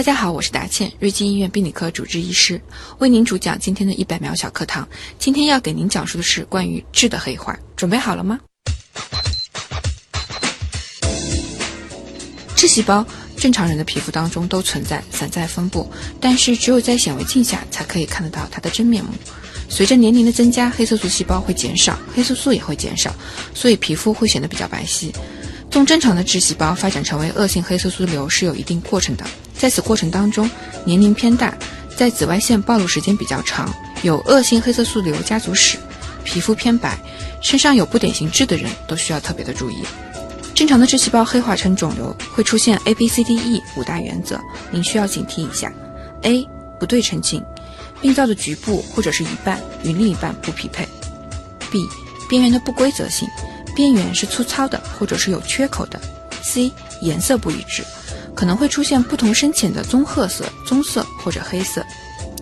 [0.00, 2.58] 大家好，我是达倩，瑞金医院病理科主治医师，
[3.00, 4.88] 为您主讲今天的一百秒小课堂。
[5.18, 8.40] 今天要给您讲述的是关于痣的黑化，准备好了吗？
[12.56, 15.86] 痣细胞，正常人的皮肤当中都存在，散在分布，
[16.18, 19.12] 但是只有在显微镜下才可以看得到它的真面目。
[19.68, 23.14] 随着年龄的增加，黑色素细胞会减少，黑色素也会减少，
[23.52, 25.12] 所以皮肤会显得比较白皙。
[25.70, 29.26] 从正常的痣细胞发展成为恶性黑色素瘤是有一定过程的。
[29.60, 30.48] 在此过程当中，
[30.86, 31.54] 年龄偏大，
[31.94, 33.70] 在紫外线暴露时间比较长，
[34.00, 35.76] 有恶性黑色素瘤家族史，
[36.24, 36.98] 皮肤偏白，
[37.42, 39.84] 身上有不典型痣的人都需要特别的注意。
[40.54, 45.70] 正常的痣细胞黑化成肿瘤会出现 A、B、C、D、E 五大原则，您需要警惕一下。
[46.22, 46.48] A
[46.78, 47.44] 不对称性，
[48.00, 50.88] 病灶的局部或者是一半与另一半不匹配。
[51.70, 51.86] B
[52.30, 53.28] 边缘的不规则性，
[53.76, 56.00] 边缘是粗糙的或者是有缺口的。
[56.40, 57.84] C 颜色不一致。
[58.34, 61.84] 可能会出现不同深浅的棕褐色、棕色或者黑色。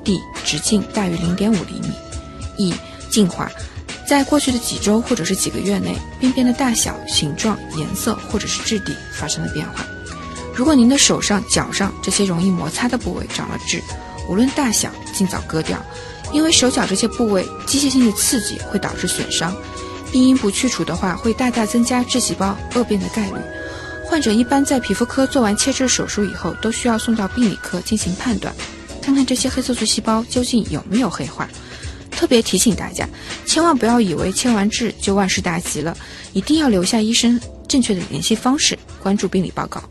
[0.05, 1.91] D 直径大于零点五厘米。
[2.57, 2.75] E
[3.11, 3.51] 进化，
[4.09, 9.85] 在过去的几周或者是几个月内，病变的大小、形状、颜色或者是质地发生了变化。
[10.55, 13.83] 如果您的手上、脚上这些容易摩擦的部位长了痣，
[14.29, 15.79] 无论大小，尽早割掉，
[16.33, 19.55] 因为手脚这些部位机械性的刺激会导致损伤，
[20.11, 23.37] 病因不去除的话，会大大增加痣细胞恶变的概率。
[24.09, 28.55] 患者一般在皮肤科做完切痣手术以后，都需要送到病理科进行判断，
[29.03, 31.47] 看看这些黑色素细胞究竟有没有黑化。
[32.11, 33.07] 特别提醒大家，
[33.45, 35.95] 千万不要以为切完痣就万事大吉了，
[36.33, 39.83] 一定要留下医生正确的联系方式，关注病理报告。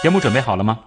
[0.00, 0.78] 节目准备好了吗？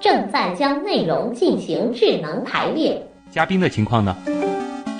[0.00, 3.06] 正在将内容进行智能排列。
[3.30, 4.16] 嘉宾的情况呢？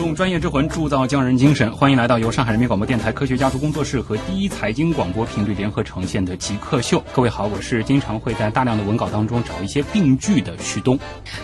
[0.00, 7.04] 用专业之魂铸造匠人精神，欢迎来到由上海人民广播电台科学家族工作室和第一财经广播频率联合呈现的极客秀。
[7.12, 10.98] 各位好，我是经常会在大量的文稿当中找一些病句的旭东。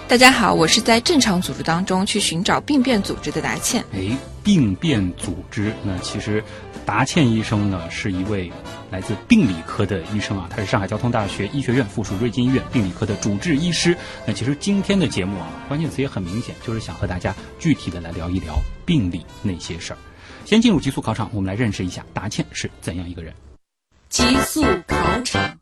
[0.09, 3.85] 大家好，我是在正常组织当中去寻找病变组织的达倩。
[3.93, 6.43] 哎，病变组织，那其实
[6.85, 8.51] 达茜医生呢是一位。
[8.93, 13.99] 来自病理科的医生啊，他是上海交通大学医学院附属瑞金医院病理科的主治医师。
[14.25, 18.55] 那其实今天的节目啊，关键词也很明显，就是想和大家具体的来聊一聊
[18.85, 19.99] 病理那些事儿。
[20.45, 23.35] 先进入极速考场，我们来认识一下达茜是怎样一个人。
[24.09, 25.59] 极速考场，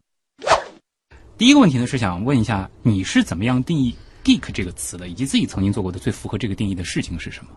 [1.39, 7.51] 第一个问题呢是想问一下，你是怎么样定义？geek 这个词的，以及自己曾经做过的最符合这个定义的事情是什么？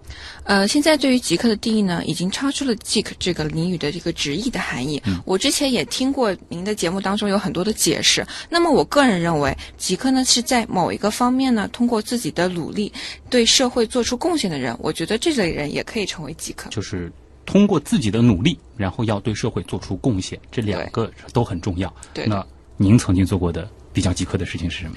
[0.44, 5.02] 呃，现在对于极客的定义呢，已经超出了 geek 这个俚语的这个直译的含义。
[5.06, 8.26] 嗯，我之前也听过您的节目当中有很多的解释。
[8.50, 12.92] 那么我个人认为，极客呢是在某一个方面呢，通过自己的努力
[13.30, 14.76] 对社会做出贡献的人。
[14.80, 16.70] 我觉得这类人也可以成为极客。
[16.70, 17.12] 就是
[17.46, 21.94] 通过自己的努力，然后要对社会做出贡献，这两个都很重要。
[22.14, 22.46] 对，那
[22.76, 23.70] 您曾经做过的？
[23.98, 24.92] 比较饥渴的事情是什么？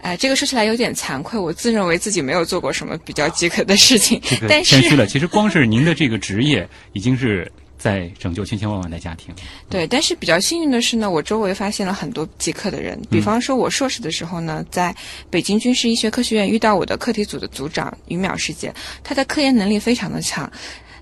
[0.00, 4.18] 哎，这个说起来有点惭愧，我自认为自己没有做过什么比较饥渴的事情。
[4.48, 9.34] 但谦虚了，其实光是您的这个职业，已经是在拯救千千万万的家庭。
[9.68, 12.98] 对，但是比较幸运的是呢，我周围发现了很多饥渴的人。
[13.10, 14.96] 比方说，我硕士的时候呢，在
[15.28, 18.72] 北京军事医学科学院遇到我的课题组的组长于淼师姐，
[19.04, 20.50] 她的科研能力非常的强。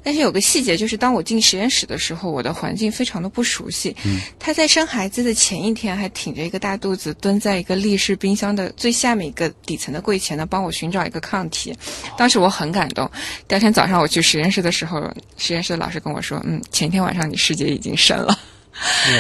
[0.07, 3.97] 但是有个细节，就是当我进实验室的时候，我的环境非常的不熟悉。
[4.05, 11.77] 嗯，他在生孩子的前一天，还挺着一个大肚子，蹲在一个立式冰箱的最下面一个底层的柜前呢，帮我寻找一个抗体。
[12.17, 13.11] 当时我很感动。
[13.49, 18.39] 第二天早上我去实验室的时候，实验室的老师跟我说：“嗯，前天晚上你师姐已经生了。”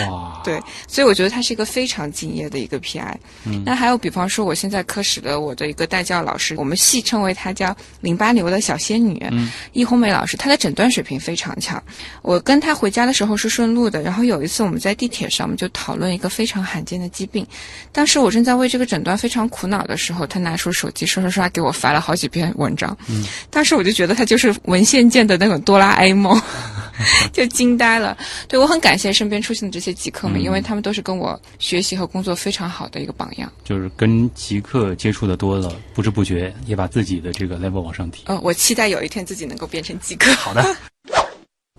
[0.08, 3.14] 哇， 对，所以我觉得他是一个非常敬业的一个 PI。
[3.44, 11.82] 嗯，那还有比方说，我现在科室的我的一个代教老师，我们戏称为她叫淋巴瘤的小仙女，嗯，易红梅老师，她的诊断水平非常强。
[12.22, 17.46] 我跟她回家的时候是顺路的，然后有一次我们在地铁上，我们就讨论一个非常罕见的疾病。
[17.92, 22.96] 当时我正在为这个诊断非常苦恼的时候，她拿出手机刷刷刷给我发了好几篇文章。
[23.08, 26.38] 嗯，当时我就觉得她就是文献界的那种哆啦 A 梦，
[27.32, 28.16] 就惊呆了。
[28.48, 29.36] 对我很感谢身边。
[29.40, 33.52] 出现的这些极客们，因为他们都是跟我学习和工作非常好的一个榜样。
[33.62, 38.24] 就是跟极客接触的多了，不知不觉也把自己的这个 level 往上提。
[38.26, 40.32] 嗯，我期待有一天自己能够变成极客。
[40.34, 40.76] 好的。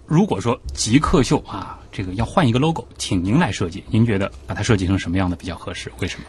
[0.06, 1.80] 如果说极客秀啊。
[1.90, 5.92] 这个要换一个 logo，请您来设计，您觉得把它设计成什么样的比较合适？
[6.00, 6.26] 为什么？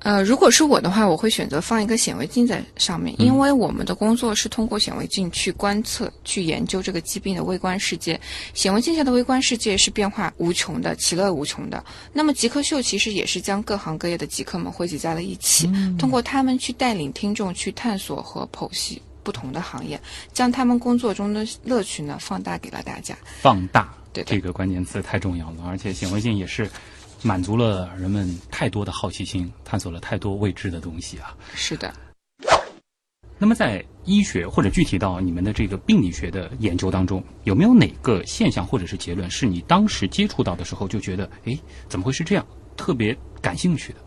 [0.00, 8.18] 呃，如果是我的话，我会选择放一个显微镜在上面，因为我们的工作是通过显微镜去观测、去研究这个疾病的微观世界。
[8.54, 11.84] 显微镜下的微观世界是变化无穷的、其乐无穷的。
[12.14, 20.00] 那么极客秀其实也是将各行各业的极客们汇集在了一起，通过他们去带领听众去探索和剖析不同的行业，
[20.32, 23.14] 将他们工作中的乐趣呢放大给了大家。
[23.42, 26.70] 放大，对这个关键词太重要了，而且显微镜也是。
[27.22, 31.36] 满足了人们太多的好奇心，探索了太多未知的东西啊！
[31.54, 31.92] 是的。
[33.38, 41.58] 那么，在医学或者具体到你们的这个病理学的研究当中，有没有哪个现象或者是结论，是你当时接触到的时候就觉得，哎，
[41.88, 42.46] 怎么会是这样？
[42.76, 43.98] 特别感兴趣的？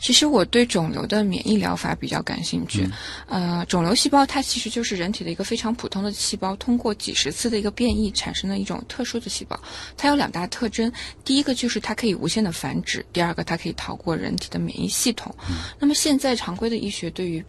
[0.00, 2.88] 其实我对肿瘤的免疫疗法比较感兴趣。
[3.28, 9.60] 呃，肿瘤细胞它其实就是人体的一个非常普通的细胞，通过几十次的一个变异产生的一种特殊的细胞。
[9.96, 10.90] 它有两大特征，
[11.24, 15.34] 第一个就是它可以无限的繁殖，第二个它可以逃过人体的免疫系统。
[15.78, 17.44] 那么现在常规的医学对于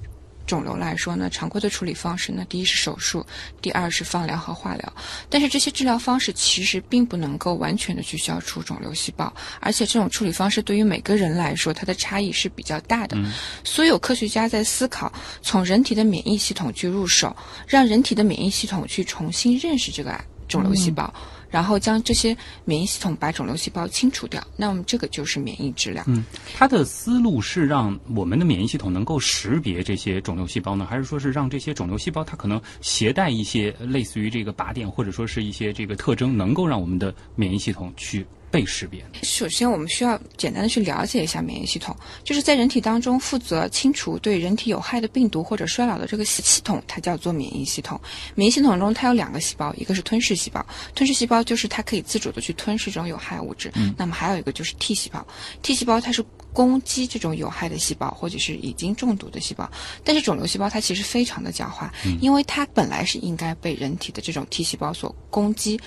[0.45, 3.25] 肿瘤来说呢，常规的处理方式呢，第一是手术，
[3.61, 4.93] 第二是放疗和化疗。
[5.29, 13.17] 但是这些治疗方式其实并不能够完全的去消除肿瘤细胞，而且这种处理方式对于每个人来说，它的差异是比较大的。
[13.63, 15.11] 所有科学家在思考
[15.41, 17.35] 从人体的免疫系统去入手，
[17.67, 21.13] 让人体的免疫系统去重新认识这个肿瘤细胞。
[21.51, 26.03] 然后将这些免疫系统把肿瘤细胞清除掉，那么这个就是免疫治疗。
[26.07, 26.23] 嗯，
[26.55, 38.25] 它的思路是让我们的免疫系统能够识别这些肿瘤细胞呢，还是说是让这些肿瘤细胞它可能携带一些类似于这个靶点或者说是一些这个特征，能够让我们的免疫系统去。
[38.51, 39.03] 被识别。
[39.23, 47.99] 首先，我们需要简单的去了解一下免疫系统，就是在人体当中负责清除对人体有害的病毒或者衰老的这个系统，它叫做免疫系统。
[48.35, 50.63] 免疫系统中它有两个细胞，一个是吞噬细胞，
[50.93, 53.71] 吞噬细胞就是它可以自主的去吞噬这种有害物质。
[53.75, 53.95] 嗯。
[53.97, 55.25] 那么还有一个就是 T 细胞
[55.61, 56.21] ，T 细胞它是
[56.51, 59.69] 攻击这种有害的细胞或者是已经中毒的细胞。
[60.03, 61.89] 但是肿瘤细胞它其实非常的狡猾，
[62.19, 65.79] 因为它本来是应该被人体的这种 T 细胞所攻击。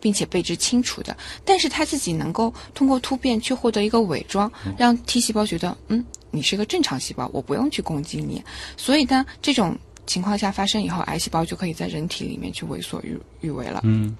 [0.00, 8.42] 并且被之清除的，但是他自己能够通过突变去获得一个伪装，让 T 细胞觉得，嗯，你是个正常细胞，我不用去攻击你。
[8.76, 9.76] 所以呢，这种
[10.06, 13.80] 情况下发生以后，癌细胞就可以在人体里面去为所欲欲为了。
[13.84, 14.16] 嗯。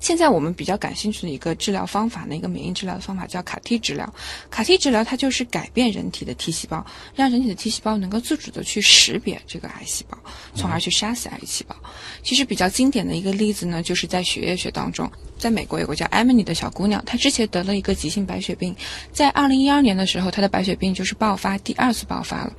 [0.00, 4.12] 现在我们比较感兴趣的一个治疗方法呢，一个免疫治疗的方法叫卡 T 治疗。
[4.50, 6.84] 卡 T 治疗它就是改变人体的 T 细胞，
[7.14, 10.18] 让人体的 T 细胞能够自主的去识别这个癌细胞，
[10.54, 11.76] 从而去杀死癌细胞。
[12.22, 18.74] 其实比较经典的一个例子呢，就是在血液学当中，在美国有个叫 Emily 的小姑娘，她之前得了一个急性白血病，
[19.12, 22.52] 在二零一二年的时候，她的白血病就是爆发第二次爆发了。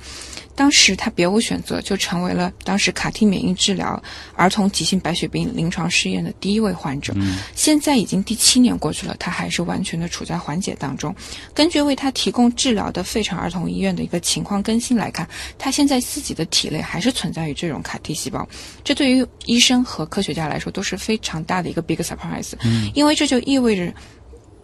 [0.56, 4.02] 当时她别无选择，就成为了当时卡替免疫治疗
[4.34, 7.14] 儿童急性白血病临床试验的第一位患者。
[7.54, 11.14] 现在已经第七年过去了，她还是完全的处在缓解当中。
[11.54, 18.46] 根据为她提供治疗的费城儿童医院的一个情况更新来看，她现在自己的体内还是存在于这种卡替细胞。
[18.84, 22.52] 这对于医生和科学家来说都是非常大的一个 big surprise，
[22.94, 23.92] 因为这就意味着。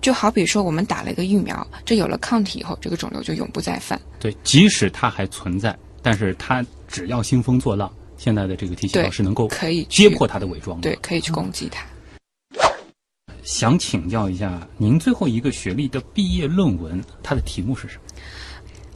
[0.03, 4.01] 就好比说，我们打了一个疫苗，这有了抗体以后，这个肿瘤就永不再犯。
[4.21, 11.85] 对，即使它还存在，但是它只要兴风作浪，现在的这个 T 细胞是能够可以揭破它的伪装的，对，可以去攻击它。
[13.43, 18.03] 想请教一下，您最后一个学历的毕业论文，它的题目是什么？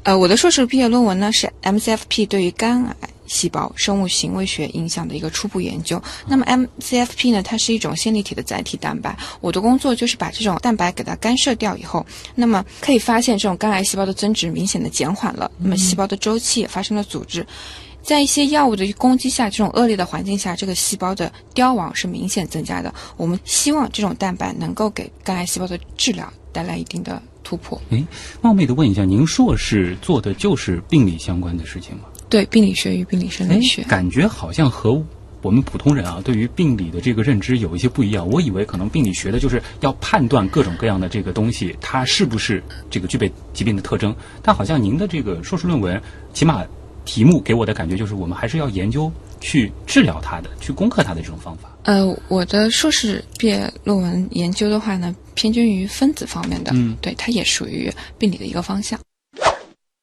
[0.05, 2.97] 呃，我的硕士毕业论文呢是 MCFP 对于肝癌。
[3.31, 6.03] 细胞生物行为学影响的一个初步研究。
[6.27, 7.41] 那么 MCFP 呢？
[7.41, 9.17] 它是一种线粒体的载体蛋白。
[9.41, 15.49] 我的工作就是把这种蛋白给它干涉掉以后，那么可以发现这种肝癌细胞的增殖明显的减缓了。
[15.59, 17.47] 那么细胞的周期也发生了阻滞。
[18.03, 22.93] 在一些药物的攻击下，这种恶劣的环境下，这个细胞的凋亡是明显增加的。
[23.17, 27.81] 我们希望这种蛋白能够给肝癌细胞的治疗带来一定的突破。
[27.91, 28.05] 诶，
[28.41, 32.05] 冒昧的问一下，您硕士做的就是病理相关的事情吗？
[32.31, 35.03] 对病理学与病理生理学，感觉好像和
[35.43, 38.29] 我们普通人啊，对于病理的这个认知有一些不一样。
[38.29, 44.15] 我以为可能病理学的就是要判断各种各样的这个东西，它是不是这个具备疾病的特征。
[44.43, 46.01] 但好像您的这个硕士论文，
[46.33, 46.65] 起码
[47.05, 49.11] 题目给我的感觉就是，我们还是要研究
[49.41, 51.75] 去治疗它的，去攻克它的这种方法。
[51.85, 59.01] 呃，我的硕士毕业论文研究的话呢，偏均于分子方面的，嗯，对，它也属于病理的一个方向。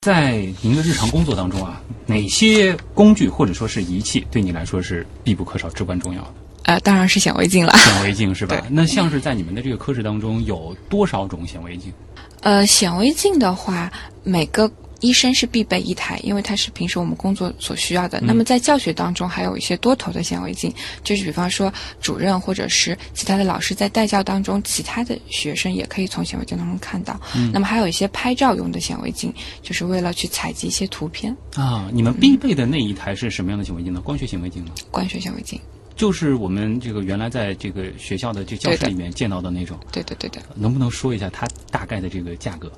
[0.08, 6.34] 在您的日常工作当中啊，哪些工具或者说是仪器对你来说是必不可少、至关重要的？
[6.64, 7.74] 呃，当然是显微镜了。
[7.76, 8.66] 显微镜是吧？
[8.70, 11.92] 那像是在你们的这个科室当中，有多少种显微镜？
[12.40, 13.92] 呃，显微镜的话，
[14.24, 18.20] 每个医生是必备一台，因为它是平时我们工作所需要的。
[18.22, 20.74] 那么在教学当中，还有一些多头的显微镜，
[21.04, 27.20] 就是比方说主任或者是其他的老师在带教当中，其他的学生也可以从显微镜当中看到。
[27.54, 31.36] 那么还有一些拍照用的显微镜，就是为了去采集一些图片。
[31.56, 34.02] 啊，你们必备的那一台是什么样的显微镜呢？
[34.02, 34.72] 光学显微镜吗？
[34.90, 35.60] 光学显微镜，
[35.96, 39.78] 就是我们这个原来在这个学校的这教室里面见到的那种。
[39.92, 40.42] 对对对对。
[40.56, 42.72] 能不能说一下它大概的这个价格？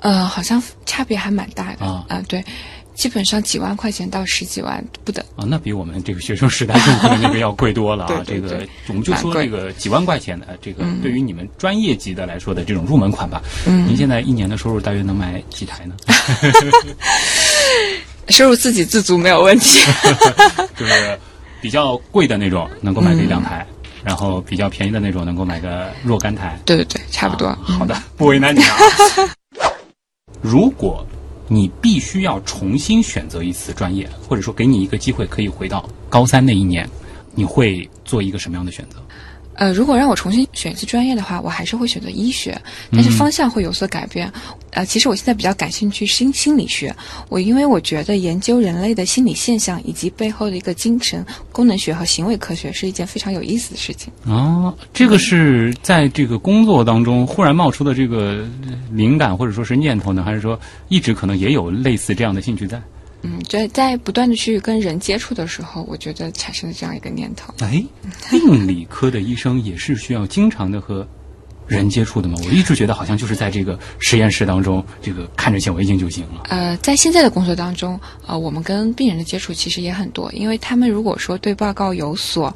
[0.00, 2.44] 呃，好像差别还蛮大的啊啊，对，
[2.94, 5.24] 基本上几万块钱到十几万不等。
[5.36, 8.22] 啊，那比我们这个学生时代用的那个要贵多了啊！
[8.26, 13.42] 对对对这个我们就说这个几万块钱的这个，嗯对于你们专业级的来说的这种入门款吧。
[13.66, 15.94] 嗯您现在一年的收入大约能买几台呢？
[18.28, 19.80] 收入自给自足没有问题。
[20.76, 21.18] 就是
[21.60, 23.66] 比较贵的那种能够买个一两台，
[24.04, 26.58] 然后比较便宜的那种能够买个若干台。
[26.64, 27.46] 对对对，差不多。
[27.46, 28.76] 啊好的，不为难你啊。
[30.40, 31.04] 如果
[31.48, 36.88] 你必须要重新选择一次专业，或者说给你一个机会可以回到高三那一年，
[37.34, 39.02] 你会做一个什么样的选择？
[39.58, 42.56] 呃，如果让我重新选一次专业的话，我还是会选择医学，
[42.92, 44.32] 但是方向会有所改变。
[44.70, 46.94] 呃，其实我现在比较感兴趣心心理学，
[47.28, 54.12] 我因为我觉得研究人类的心理现象以及背后的一个精神功能学和行为科学是一件非常有意思的事情。
[54.26, 58.46] 哦，这个是在这个工作当中忽然冒出的这个
[58.92, 60.56] 灵感，或者说是念头呢，还是说
[60.88, 62.80] 一直可能也有类似这样的兴趣在？
[63.22, 67.52] 嗯，在在不断的去跟人接触的时候，我觉得产生了这样一个念头。
[67.60, 67.84] 哎，
[68.30, 71.06] 病理科的医生也是需要经常的和
[71.68, 72.36] 人接触的吗？
[72.44, 76.44] 我一直觉得好像就是在这个实验室当中，这个看着显微镜就行了。
[76.48, 82.54] 呃，在现在的工作当中，呃，我们跟病人的接触其实也很多，因为他们如果说对报告有所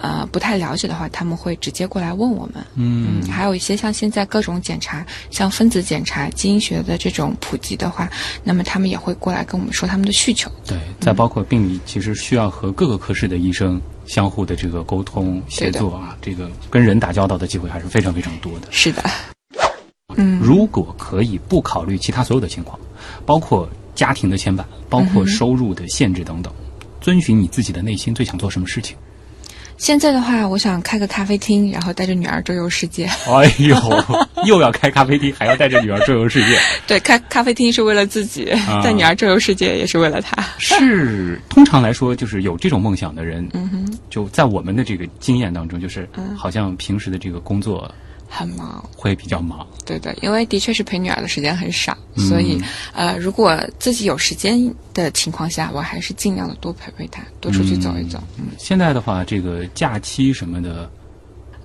[0.00, 2.64] 呃不太了解的话，他们会直接过来问我们。
[2.74, 8.10] 嗯嗯，还有一些像现在各种检查，像分子检查、基因学的这种普及的话，
[8.42, 10.50] 那么他们也会过来跟我们说他们的需求。
[10.66, 18.68] 对，再包括病理，其实需要和各个科室的医生相互的这个沟通协作啊，这个跟人打交道的机会还是非常非常多的。
[18.70, 19.02] 是的，
[20.16, 22.78] 嗯，如果可以不考虑其他所有的情况，
[23.24, 26.52] 包括家庭的牵绊，包括收入的限制等等，
[27.00, 28.96] 遵循你自己的内心，最想做什么事情？
[29.76, 33.04] 现在的话，我想开个咖啡厅，然后带着女儿周游世界。
[33.26, 33.76] 哎呦，
[34.46, 40.42] 又要开咖啡厅，还要带着女儿周游世界，对，开咖啡厅是为了自己，啊带女儿周游世界也是为了她。
[40.58, 47.92] 是通常来说，就是有这种梦想的人，嗯哼，就在我们的这个经验当中，就是嗯好像平时的这个工作
[48.28, 48.84] 很忙。
[48.96, 49.66] 会比较忙。
[49.84, 52.60] 对的，因为的确是陪女儿的时间很少，嗯所以
[52.92, 58.22] 呃，如果自己有时间的情况下，我还是尽量的多陪陪她，多出去走一走。
[58.38, 60.90] 嗯现在的话，这个假期什么的，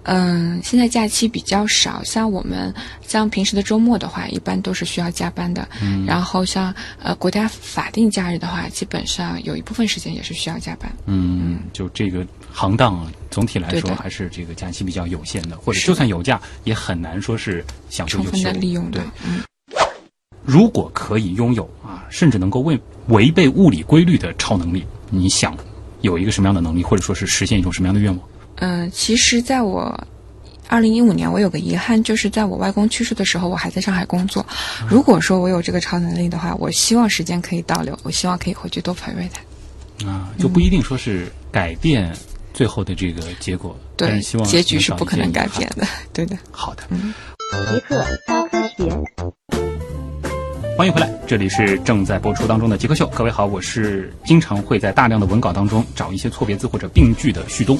[0.04, 2.74] 嗯，现在假期比较少，像我们
[3.06, 5.68] 像平时的周末的话，一般都是需要加班的。
[5.82, 10.92] 嗯然后像呃国家法定假日的话，基本上有一部分时间也是需要加班。
[11.06, 18.60] 嗯，就这个行当啊，总体来说还是这个假期比较有限的，或者就算有假，也很难说是想休就休充分的。
[18.60, 19.44] 利用对，，嗯，
[20.44, 25.56] 如果可以拥有啊，甚至能够为违背物理规律的超能力，你想
[26.02, 28.28] 有一个什么样的能力，或者说是实现一种什么样的愿望？
[28.60, 30.08] 嗯，其实在我
[30.68, 34.46] 二零一五年，我有个遗憾，就是在我外公去世的时候，我还在上海工作。
[34.88, 40.08] 如果说我有这个超能力的话，我希望时间可以倒流，我希望可以回去多陪陪他。
[40.08, 42.14] 啊，就不一定说是改变
[42.54, 45.88] 最后的这个结果，但对是希望，结局是不可能改变的。
[46.14, 46.38] 对的。
[46.52, 48.90] 好的，极客高科学。
[50.78, 53.06] 欢迎回来，这里是正在播出当中的极客秀。
[53.08, 57.78] 各位好，我是经常会在大量的文稿当中找一些错别字或者病句的旭东。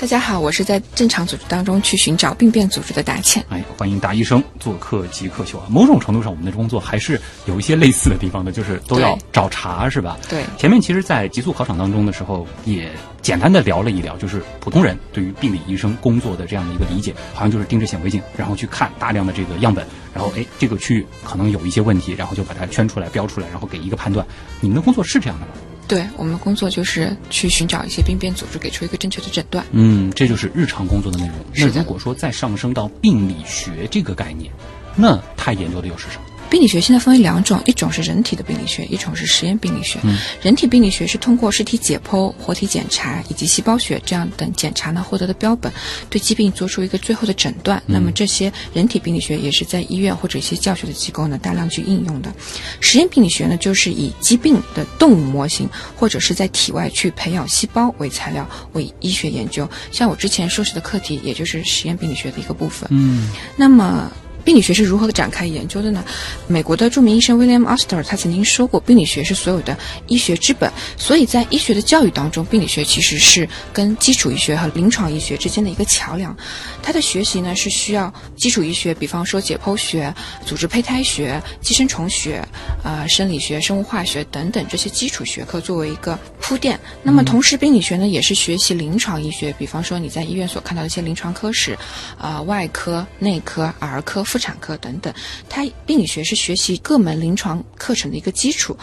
[0.00, 3.44] 大家好，我是在正常组织当中去寻找病变组织的达倩。
[3.50, 5.66] 哎，欢迎达医生做客极客秀啊！
[5.68, 10.16] 某种程度上，我们的工作还是有一些类似的地方的，就是都要找茬，是吧？
[10.26, 12.90] 对前面其实，在极速考场当中的时候，也
[13.20, 24.26] 简单的聊了一聊，就是普通人对于病理医生工作的这样的一个理解，好像就是盯着显微镜，然后去看大量的这个样本，然后哎，这个区域可能有一些问题，然后就把它圈出来、标出来，然后给一个判断。
[24.62, 25.52] 你们的工作是这样的吗？
[25.90, 29.64] 对我们工作就是去寻找一些病变组织，给出一个正确的诊断。
[29.72, 31.36] 嗯，这就是日常工作的内容。
[31.56, 34.52] 那如果说再上升到病理学这个概念，
[34.94, 36.22] 那他研究的又是什么？
[36.50, 40.00] 病理学现在分为两种，一种是人体的病理学，一种是实验病理学。
[40.02, 45.72] 嗯人体病理学是通过尸体解剖、活体检查以及细胞学这样等检查呢获得的标本，
[46.08, 47.80] 对疾病做出一个最后的诊断。
[47.86, 52.32] 那么这些人体病理学也是在医院或者一些教学的机构呢大量去应用的。
[52.80, 59.68] 实验病理学呢，就是以疾病的动物模型或者是在体外去培养细胞为材料为医学研究。
[59.92, 62.88] 像我之前硕士的课题，也就是实验病理学的一个部分。
[62.90, 64.10] 嗯那么，
[64.50, 66.04] 病理学是如何展开研究的呢？
[66.48, 69.78] 美国的著名医生 William Oster 他曾经说过，病理学是所有的
[70.08, 70.68] 医学之本。
[70.96, 76.36] 所以在医学的教育当中，病理学其实是跟基础医学和临床医学之间的一个桥梁。
[76.82, 80.12] 它的学习呢是需要基础医学，比方说解剖学、
[80.44, 82.44] 组织胚胎学、寄生虫学、
[82.82, 86.76] 啊生理学、生物化学等等这些基础学科作为一个铺垫。
[87.04, 91.78] 那么同时，病理学呢也是学习临床医学，比方说你在医院所看到的一些临床科室，
[92.18, 95.14] 啊外科、内科、儿科、妇产科等等。
[95.48, 98.76] 它病理学是学习各门临床课程的一个基础。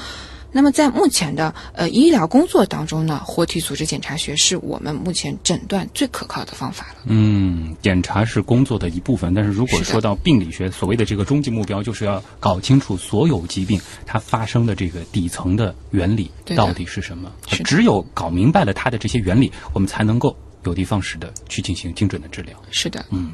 [0.50, 7.02] 那么在目前的呃医疗工作当中呢，活体组织检查学是我们目前诊断最可靠的方法了。
[7.06, 17.30] 嗯，检查是工作的一部分，但是如果说到病理学，所谓的这个终极目标，就是要搞清楚所有疾病它发生的这个底层的原理到底是什么。
[17.66, 22.58] 只有搞明白了它的这些原理，我们才能够有的放矢的去进行精准的治疗。
[22.72, 23.34] 是的，嗯，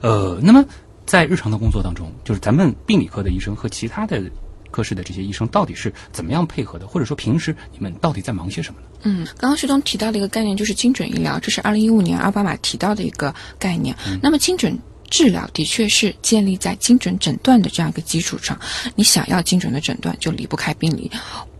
[0.00, 0.64] 呃，那么
[1.06, 4.22] 在日常的工作当中，就是咱们病理科的医生和其他的。
[4.68, 6.86] 科室的这些医生到底是怎么样配合的？
[6.86, 8.86] 或者说平时你们到底在忙些什么呢？
[9.04, 13.96] 嗯，刚刚徐东提到的一个概念就是精准医疗，这是二零一五年奥巴马提到的一个概念。
[14.20, 18.58] 那么精准治疗的确是建立在精准诊断的这样一个基础上。
[18.96, 21.10] 你想要精准的诊断，就离不开病理。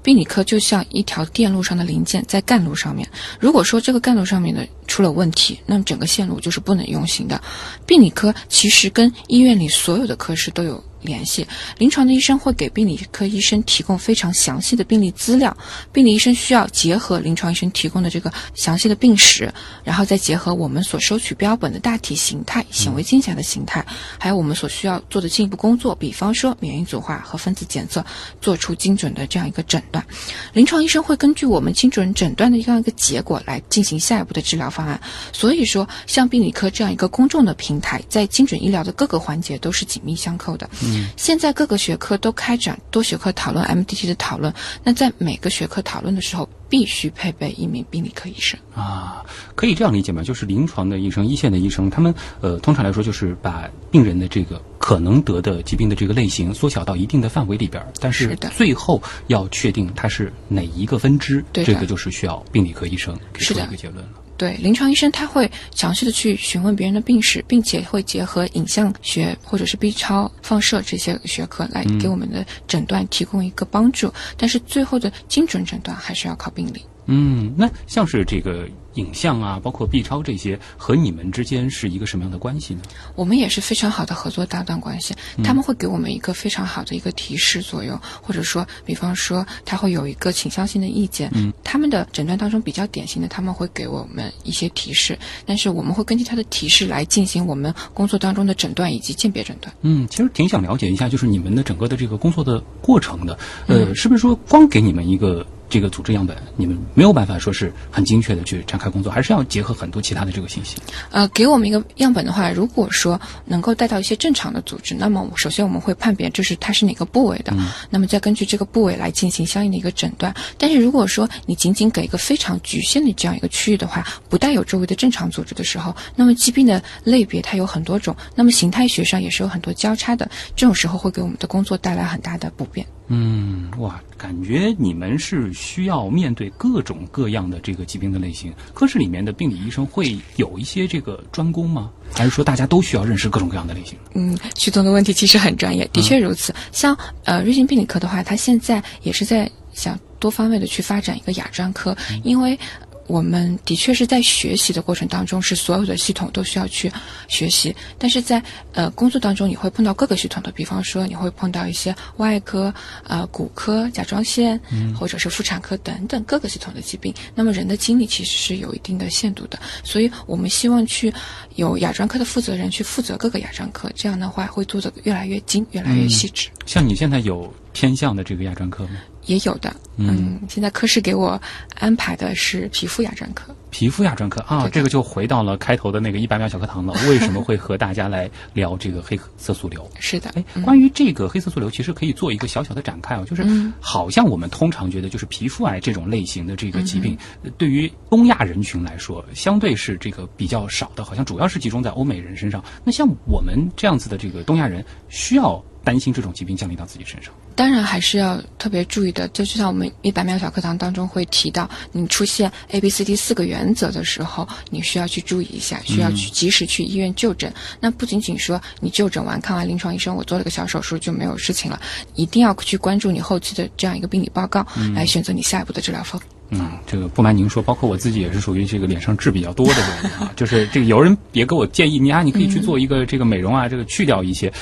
[0.06, 3.08] 病理科就像一条电路上的零件在干路上面，
[3.40, 7.42] 如果说这个干路上面的出了问题，那么整个线路就是不能运行的。
[7.86, 10.80] 病理科其实跟医院里所有的科室都有。
[11.06, 11.46] 联系
[11.78, 15.56] 临床的医生会给病理科医生提供非常详细的病例资料，
[15.92, 19.50] 病理医生需要结合临床医生提供的这个详细的病史，
[19.84, 23.86] 然后再结合我们所收取标本的大体形态、显微镜下的形态，
[24.18, 28.04] 还有我们所需要做的进一步工作，比方说免疫组化和分子检测，
[28.40, 30.04] 做出精准的这样一个诊断。
[30.52, 35.00] 临床医生会根据我们精准诊断的这样一个结果来进行下一步的治疗方案。
[35.32, 40.68] 所以说，像病理科这样一个公众的平台，在精准医疗的各个环节都是紧密相扣的。
[41.16, 49.24] 现在各个学科都开展多学科讨论 MDT 的讨论，那在每个学科讨论的时候，必须配备一名病理科医生啊。
[49.54, 50.22] 可以这样理解吗？
[50.22, 64.11] 就是临床的医生、一线的医生，他们呃，通常来说就是把病人的这个可能得的疾病的这个类型缩小到一定的范围里边，但是最后要确定它是哪一个分支，这个就是需要病理科医生给出一个结论了。
[64.37, 74.12] 对，临床医生他会详细的去询问别人的病史，并且会结合影像学或者是 B 超放射这些学科来给我们的诊断提供一个帮助。
[74.37, 76.85] 但是最后的精准诊断还是要靠病理。
[77.07, 78.68] 嗯，那像是这个。
[78.96, 82.82] 影像啊，包括 B 超这些，和你们之间是一个什么样的关系呢？
[83.14, 91.30] 我们也是非常好的合作搭档关系，他们会给我们一个非常好的一个提示作用，或者说，比方说他会有一个倾向性的意见。
[91.35, 99.72] 嗯，他们的诊断当中比较典型的，他们会给我们一些提示，但是我们会根据他的提示来进行我们工作当中的诊断以及鉴别诊断。
[99.82, 103.38] 嗯，其实挺想了解一下，就是你们的整个的这个工作的过程的。
[103.66, 105.46] 呃，是不是说光给你们一个？
[105.68, 110.77] 这个组织样本，你们没有办法说是很精确的去展开工作，还是要结合很多其他的这个信息。
[111.11, 117.53] 呃，给我们一个样本的话，如果说能够带到一些正常的组织，那么首先我们会判别这是它是哪个部位的，
[117.90, 120.35] 那么再根据这个部位来进行相应的一个诊断。
[120.59, 132.87] 但是如果说你仅仅给一个非常局限的这样一个区域的话，不带有周围的正常组织的时候，那么疾病的类别它有很多种，那么形态学上也是有很多交叉的，这种时候会给我们的工作带来很大的不便。
[133.09, 138.52] 嗯，哇，感觉你们是需要面对各种各样的这个疾病的类型。
[138.74, 141.90] 科室里面的病理医生会有一些这个专攻吗？
[142.12, 143.98] 还是说大家都需要认识各种各样的类型？
[144.14, 146.55] 嗯，徐总的问题其实很专业，的确如此。
[146.72, 152.59] 像呃，瑞金病理科的话，它现在也是在想多方位的去发展一个亚专科，因为。
[153.07, 156.90] 我们的确是在学习的过程当中，是所有的系统都需要去
[157.29, 157.75] 学习。
[157.99, 158.42] 但是在
[158.73, 162.73] 呃工作当中，你会碰到各个系统的，比方说你会碰到一些外科、
[163.05, 164.61] 呃骨科、甲状腺，
[164.99, 167.14] 或者是妇产科等等各个系统的疾病。
[167.35, 171.12] 那么人的精力其实是有一定的限度的，所以我们希望去
[171.55, 176.49] 有亚专科的负责人去负责各个亚专科，这样的话会做得越来越精，越来越细致。
[176.66, 178.97] 像你现在有偏向的这个亚专科吗？
[179.26, 181.40] 也有的，嗯，现在科室给我
[181.74, 183.54] 安排的是皮肤亚专科。
[183.70, 186.94] 皮肤亚专科啊，这个就回到了开头的那个一百秒小课堂了。
[187.10, 189.86] 为什么会和大家来聊这个黑色素瘤？
[189.98, 193.44] 是的，哎，关于这个黑色素瘤，其实可以做一个小小的展开啊，就是
[193.80, 197.18] 好像我们通常觉得，就是皮肤癌这种类型的这个疾病，
[197.58, 202.64] 对于东亚人群来说，相对是这个比较少的，好像主要是集中在欧美人身上。
[202.82, 205.62] 那像我们这样子的这个东亚人，需要。
[205.87, 207.33] 担心这种疾病降临到自己身上？
[207.55, 217.55] 当然还是要特别注意的，就就像我们一百秒小课堂当中会提到，你出现 A、B、C、D 四个原则的时候，你需要去注意一下，需要去及时去医院就诊。
[217.79, 221.81] 那不仅仅说你就诊完看完临床医生，我做了个小手术就没有事情了，
[222.16, 226.20] 一定要去关注你后期的这样一个病理报告，来选择你下一步的治疗方。
[226.50, 234.52] 嗯，这个不瞒您说，包括我自己也是属于这个脸上痣比较多的人啊， 就是这个有人也给我建议，你啊，你可以去做一个这个美容啊，这个去掉一些，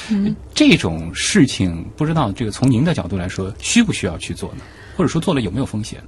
[0.54, 4.64] 这种事情不知道这个从您的角度来说，需不需要去做呢？
[4.96, 6.00] 或者说做了有没有风险？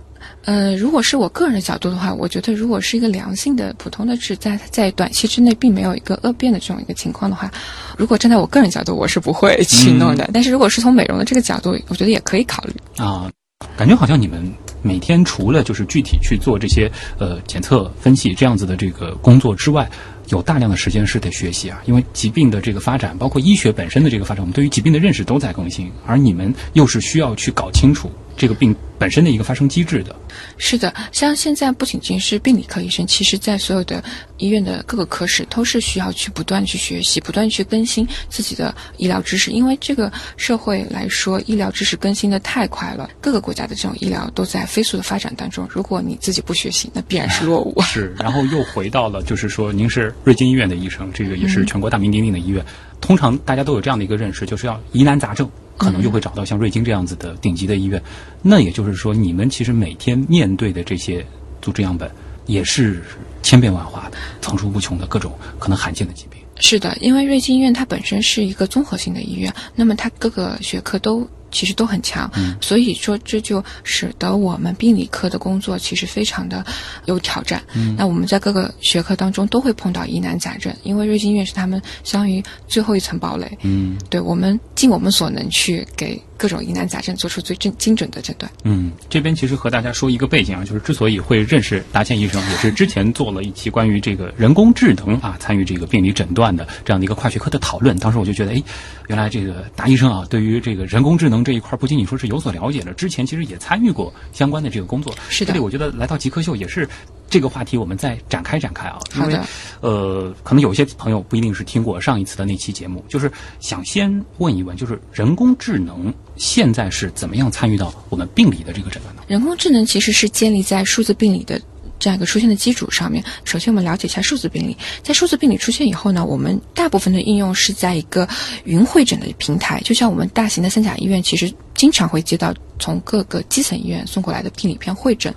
[0.45, 7.51] 呃，如果是我个人的角度的话，我觉得如果是一个良性的普通的痣，在在短期之内并没有一个恶变的这种一个情况的话，
[7.99, 10.31] 如果站在我个人角度，我是不会去弄的。
[10.33, 13.31] 但是如果是从美容的这个角度，我觉得也可以考虑啊。
[13.75, 14.55] 感觉好像你们。
[14.87, 19.91] 每天除了就是具体去做这些呃检测分析这样子的这个工作之外，
[20.29, 28.11] 有大量的时间是得学习啊，因为疾病的这个发展，包括医学本身的这个发展，我们对于疾病的认识都在更新，而你们又是需要去搞清楚。
[28.39, 30.15] 这个病本身的一个发生机制的，
[30.59, 34.05] 是的，像现在不仅仅是病理科医生，其实在所有的
[34.37, 45.67] 医院的各个科室都是需要去不断去学习、不断去更新自己的医疗知识，因为这个社会来说，医疗知识更新的太快了，各个国家的这种医疗都在飞速的发展当中。
[45.71, 47.81] 如果你自己不学习，那必然是落伍。
[47.81, 52.65] 是，然后又回到了，就是说，您是瑞金医院的医生，这个也是全国大名鼎鼎的医院，
[53.01, 55.49] 通常大家都有这样的一个认识，就是要疑难杂症。
[55.79, 58.03] 可能就会找到像瑞金这样子的顶级的医院，
[58.41, 61.23] 那也就是说，你们其实每天面对的这些
[61.61, 62.11] 组织样本，
[62.47, 63.03] 也是
[63.43, 66.41] 千变万化的、层出不穷的各种可能罕见的疾病。
[66.59, 71.29] 是的，因为瑞金医院它本身是一个综合性的医院，那么它各个学科都。
[71.51, 72.31] 其实都很强，
[72.61, 76.65] 所以说这就使得我们病理科的工作其实非常的
[77.07, 77.63] 有挑战。
[77.97, 83.59] 那我们在各个学科当中都会碰到疑难杂症，因为瑞金医院是他们相当于最后一层堡垒。
[83.63, 86.21] 嗯，对我们尽我们所能去给。
[86.39, 88.53] 各种疑难杂症做出最精精准的诊断。
[88.63, 97.97] 嗯，这边其实和大家说一个背景啊，就是之所以会认识达倩医生，也是之前做了一期关于这个人工智能啊，参与这个病理诊断的这样的一个跨学科的讨论。
[97.97, 98.63] 当时我就觉得，哎，
[99.09, 105.15] 原来这个达医生啊，对于这个人工智能这一块，不仅仅说是有所了解了，之前其实也参与过相关的这个工作。
[105.29, 105.53] 是的。
[105.53, 106.89] 这里我觉得来到极客秀也是。
[107.29, 109.37] 这个话题我们再展开展开啊，因为
[109.81, 119.23] 呃，可能有些朋友不一定是听过上一次的那期节目，就是想先问一问，就是人工智能现在是怎么样参与到我们病理的这个诊断的？
[119.27, 121.61] 人工智能其实是建立在数字病理的。
[121.99, 124.77] 这样一个出现的基础上面，首先我们了解一下数字病理。
[125.03, 128.29] 在数字病理出现以后呢，我们大部分的应用是在一个
[128.65, 135.35] 云会诊的平台，就像我们大型的三甲医院，其实经常会接到从各个基层医院送过来的病理片会诊。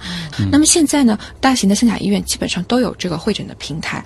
[0.51, 4.03] 那么现在呢，大型的三甲医院基本上都有这个会诊的平台，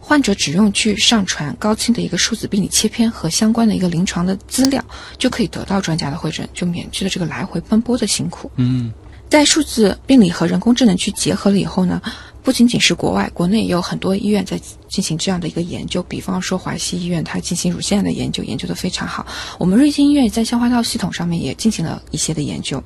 [0.00, 4.84] 患者只用去上传高清的一个数字病理切片和相关的一个临床的资料，
[5.18, 8.50] 就可以得到专家的会诊，就免去了这个来回奔波的辛苦。
[8.56, 8.92] 嗯。
[9.32, 12.02] 在数字病理和人工智能去结合了以后呢，
[12.42, 16.02] 不仅仅是国外，国内也有很多医院在进行这样的一个研究。
[16.02, 19.26] 比方说华西医院，它进行乳腺癌的研究，研究的非常好。
[19.58, 22.84] 我们瑞金医院在消化道系统上面也进行了一些的研究。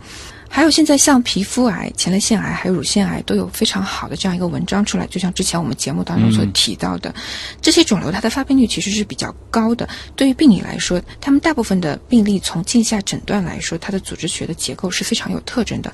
[0.57, 7.15] 还有现在像皮肤癌、前列腺癌还有乳腺癌都有非常好的这样一个文章出来，就像之前我们节目当中所提到的，
[7.61, 9.87] 这些肿瘤它的发病率其实是比较高的。
[10.17, 15.93] 对于病理来说，他们大部分的病例从镜下诊断来说，它的组织学的结构是非常有特征的。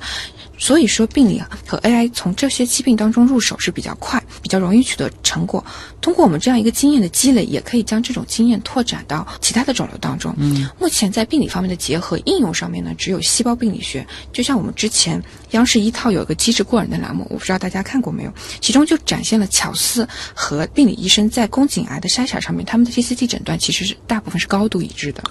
[0.58, 5.64] 所以说，病理和 AI 从这些疾病当中入手是比较快，比较容易取得成果。
[6.00, 10.32] 通过我们这样一个经验的积累，也可以将这种经验拓展到其他的肿瘤当中。
[10.38, 14.06] 嗯，目前在病理方面的结合应用上面呢，只有细胞病理学。
[14.32, 18.34] 就像那我们之前央视一套有一个机智过人的栏目，我不知道大家看过没有？
[18.60, 25.22] 其中就展现了巧思和病理医生在宫颈癌的筛查上面，他们的 TCT 诊断其实是大部分是高度一致的。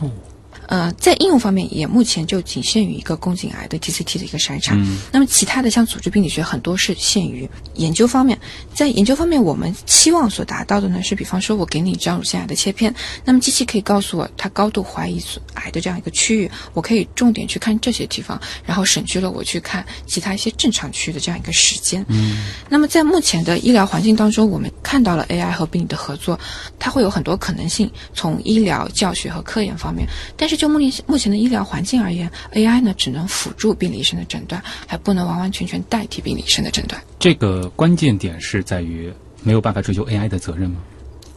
[0.71, 4.73] 呃，在应用方面也目前就仅限于一个宫颈癌的 TCT 的一个筛查。
[5.11, 8.39] 那么其他的像组织病理学很多是限于研究方面。
[8.73, 15.21] 在研究方面，我们期望所达到的呢是，比方说我给你一张乳腺癌的切片，那么机器可以告诉我它高度怀疑
[15.55, 22.05] 癌的这样一个区域，我可以重点去看这些地方，然后省去了我去看其他一些正常区域的这样一个时间。
[22.07, 22.45] 嗯。
[22.69, 26.39] 那么在目前的医疗环境当中，我们看到了 AI 和病理的合作，
[26.79, 30.07] 它会有很多可能性，从医疗、教学和科研方面，
[30.37, 30.60] 但是。
[30.61, 37.01] 就目前目前的医疗环境而言，AI 呢只能辅助病理医生的诊断，还不能完完全全代替病理医生的诊断。
[37.17, 40.77] 这个关键点是在于没有办法追究 AI 的责任吗？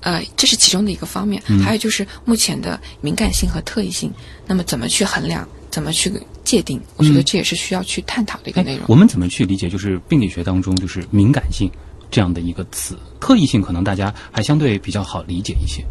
[0.03, 4.13] 呃，这是其中的一个方面，还有就是目前的敏感性和特异性，
[4.47, 6.13] 那么怎么去衡量，怎么去
[6.45, 6.79] 界定？
[6.97, 8.85] 我觉得这也是需要去探讨的一个内容。
[8.89, 9.71] 我们怎么去理解？
[9.71, 11.71] 就是病理学当中就是敏感性
[12.11, 15.83] 这样的一个词，特异性可能大家还相对比较好理解一些。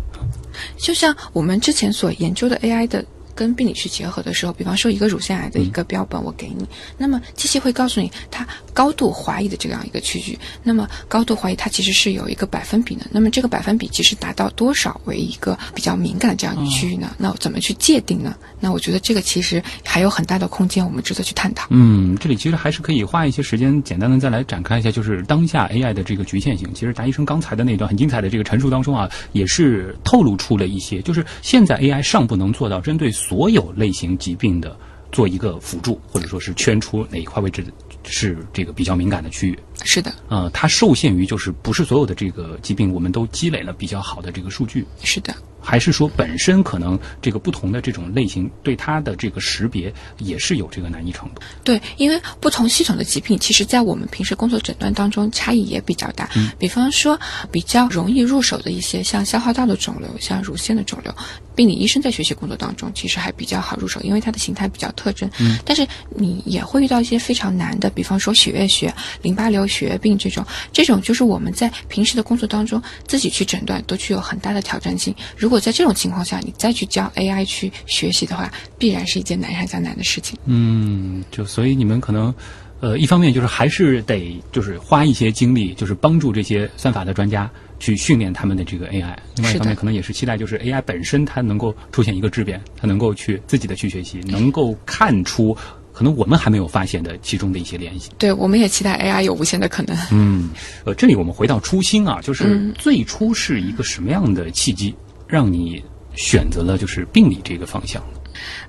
[0.77, 3.03] 就像我们之前所研究的 AI 的。
[3.35, 6.65] 跟病理去结合的时候，比方说一个乳腺癌的一个标本，我给你，
[6.97, 10.37] 那么机器会告诉你它高度怀疑的这样一个区域。
[10.63, 13.05] 那么高度怀疑它其实是有一个百分比的。
[13.11, 17.15] 那么这个百分比其实达到多少为一个比较敏感的这样一个区域呢？
[17.17, 18.35] 那怎么去界定呢？
[18.59, 21.67] 那我觉得这个其实还有很大的空间，我们值得去探讨。
[21.69, 26.69] 嗯，这里其实还是可以花一些时间，简单的再来展开一下，就是当下 AI 的这个局限性。
[26.73, 34.75] 其实达医生刚才的那段很精彩的这个陈述当中啊，也是透露出了一些，就是现在 AI 尚不能做到针对所有类型疾病的
[35.11, 37.65] 做一个辅助，或者说是圈出哪一块位置
[38.03, 39.57] 是这个比较敏感的区域。
[39.83, 44.85] 是的，呃，它受限于就是不是所有的这个疾病我们都积累了比较好的这个数据。
[45.01, 45.33] 是的。
[45.63, 51.41] 还是说本身可能这个不同的这种类型对它的这个识别也是有这个难易程度。
[51.63, 56.29] 对，因为不同系统的疾病，其实在我们平时工作诊断当中差异也比较大。
[56.35, 57.19] 嗯，比方说
[57.51, 61.15] 比较容易入手的一些，像消化道的肿瘤，像乳腺的肿瘤，
[61.55, 65.29] 病理医生在学习工作当中其实还比较好入手，因为它的形态比较特征。
[65.39, 75.15] 嗯，但是你也会遇到一些非常难的，比方说血液学、淋巴瘤、血液病这种，这种就是我们在平时的工作当中自己去诊断都具有很大的挑战性。
[75.37, 80.37] 如果在这种情况下，你再去教 AI 去学习的话，必然是一件难上加难的事情。
[80.45, 82.33] 嗯，就所以你们可能，
[82.79, 89.15] 呃，一方面就是还是得就是花一些精力，就是帮助这些算法的专家去训练他们的这个 AI。
[89.35, 95.55] 另外一方面，可能也是期待就是 AI 本身它能够出现一个质变，它能够去自己的去学习，能够看出
[95.93, 98.09] 可能我们还没有发现的其中的一些联系。
[98.17, 99.95] 对，我们也期待 AI 有无限的可能。
[100.11, 100.49] 嗯，
[100.85, 104.95] 呃，这里我们回到初心啊，就是最初是一个什么样的契机
[105.33, 105.83] 让你？
[106.13, 108.03] 选择了就是病理这个方向。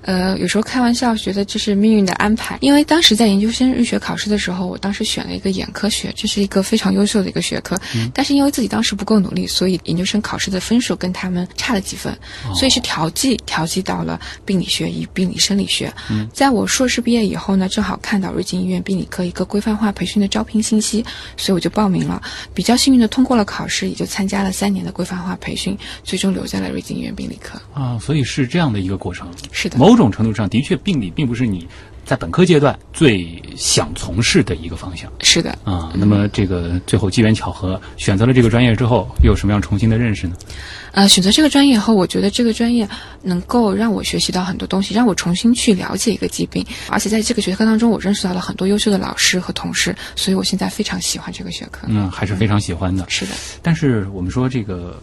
[0.01, 7.77] 呃，有时候开玩笑觉得这是命运的安排，因为当时在研究生入学考试的时候，我当时选了一个眼科学，这是一个非常优秀的一个学科，
[8.13, 12.15] 但是因为自己当时不够努力，所以研究生考试的分数跟他们差了几分，
[12.53, 15.91] 所以是调剂调剂到了病理学与病理生理学。
[16.33, 21.03] 在我硕士毕业以后呢，正好看到瑞金医院病理科一个规范化培训的招聘信息，
[21.37, 22.21] 所以我就报名了，
[22.53, 27.59] 比较幸运的通过了考试，也就参加了三年的规范化培训，最终留在了瑞金医院病理科。
[27.73, 29.27] 啊，所以是这样的一个过程。
[29.51, 29.77] 是的。
[29.77, 31.67] 某种程度上，的确，病理并不是你
[32.05, 35.11] 在本科阶段最想从事的一个方向。
[35.21, 40.35] 是的，啊，那么这个最后机缘巧合选择了这个专业之后，又有什么样重新的认识呢？
[40.91, 42.87] 呃，选择这个专业后，我觉得这个专业
[43.21, 51.85] 能够让我学习到很多东西，让我重新去了解一个疾病，而且在这个学科当中，我认识到了很多优秀的老师和同事，所以我现在非常喜欢这个学科。
[51.89, 53.05] 嗯，还是非常喜欢的。
[53.09, 55.01] 是的，但是我们说这个。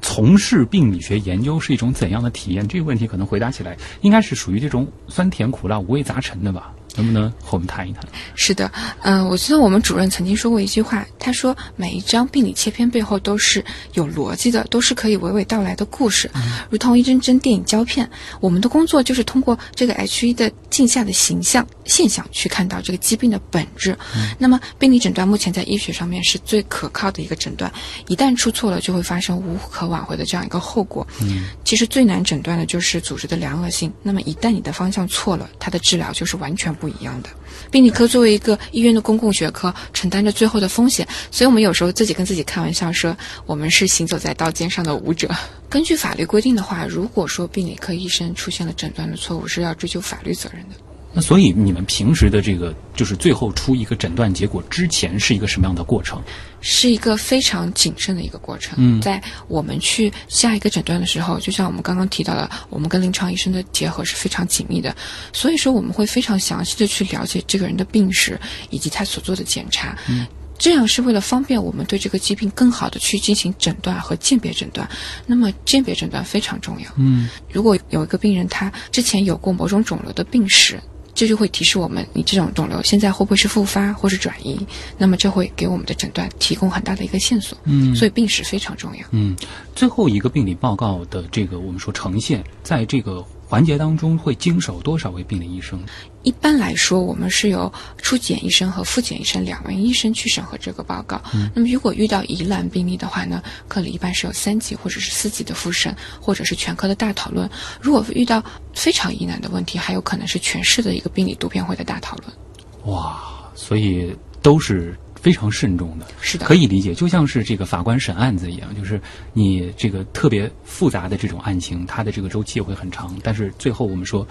[0.00, 2.66] 从事病理学研究是一种怎样的体验？
[2.66, 6.72] 这个问题可能回答起来，应该是属于这种酸甜苦辣、五味杂陈的吧。
[6.96, 8.02] 能不能和我们谈一谈？
[8.34, 8.70] 是的，
[9.02, 16.30] 嗯，我记得我们主任曾经说过一句话，他说每一张病理切片背后都是有逻辑的，都是可以娓娓道来的故事，
[16.70, 18.08] 如同一帧帧电影胶片。
[18.40, 23.96] 我们的工作就是通过这个 H 一的镜下的形象现象去看到这个疾病的本质。
[24.38, 27.72] 那么病理诊断目前在医学上面是最可靠的一个诊断，
[28.06, 31.06] 一旦出错了，就会发生无可挽回的这样一个后果。
[31.20, 33.92] 嗯，其实最难诊断的就是组织的良恶性。
[34.02, 36.88] 那么一旦你的方向错了，它的治疗就是完全不。
[36.88, 37.28] 一样的，
[37.70, 45.28] 病理科作为一个医院的公共学科，承担着最后的风险，所以我们有时候自己跟自己开玩笑说，我们是行走在刀尖上的舞者。
[45.68, 50.87] 根据法律规定的话，如果说病理科医生出现了诊断的错误，是要追究法律责任的。
[51.12, 56.22] 那所以你们平时的这个，就是最后出一个诊断结果之前是一个什么样的过程？
[56.60, 58.74] 是一个非常谨慎的一个过程。
[58.76, 64.94] 嗯，在我们去下一个诊断的时候，就像我们刚刚提到的，我们跟临床医生的结合是非常紧密的，
[65.32, 68.38] 所以说我们会非常详细的去了解这个人的病史
[68.70, 69.96] 以及他所做的检查。
[70.08, 70.26] 嗯。
[70.58, 74.88] 这样是为了方便我们对这个疾病更好的去进行诊断和鉴别诊断。
[75.24, 76.90] 那么鉴别诊断非常重要。
[76.96, 80.76] 嗯，如果有一个病人他之前有过某种肿瘤的病史，
[81.18, 84.56] 这就会提示我们，你这种肿瘤现在会不会是复发或是转移？
[84.96, 87.58] 那么这会给我们的诊断提供很大的一个线索。
[87.64, 89.04] 嗯，所以病史非常重要。
[89.10, 89.34] 嗯，
[89.74, 93.26] 最后一个病理报告的这个我们说呈现，在这个。
[93.48, 95.80] 环节当中会经手多少位病理医生？
[96.22, 101.18] 一般来说，我们是由初检医生和复检医生两位医生去审核这个报告。
[101.32, 107.48] 嗯那么，如果遇到疑难病例的话呢，科里一般是有三级或者是四级的复审，或者是全科的大讨论。
[107.80, 112.94] 如果遇到非常疑难的问题，还有可能是全市的一个病理读片会的大讨论。
[112.94, 113.18] 哇，
[113.54, 114.94] 所以都是。
[115.20, 119.00] 非常慎重的，是的，可以理解，就像是这个法官审案子一样，就是
[119.32, 124.26] 你这个特别复杂的这种案情，它的这个周期也会很长，但是最后我们说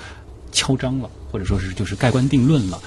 [0.52, 2.82] 敲章了，或者说是就是盖棺定论了，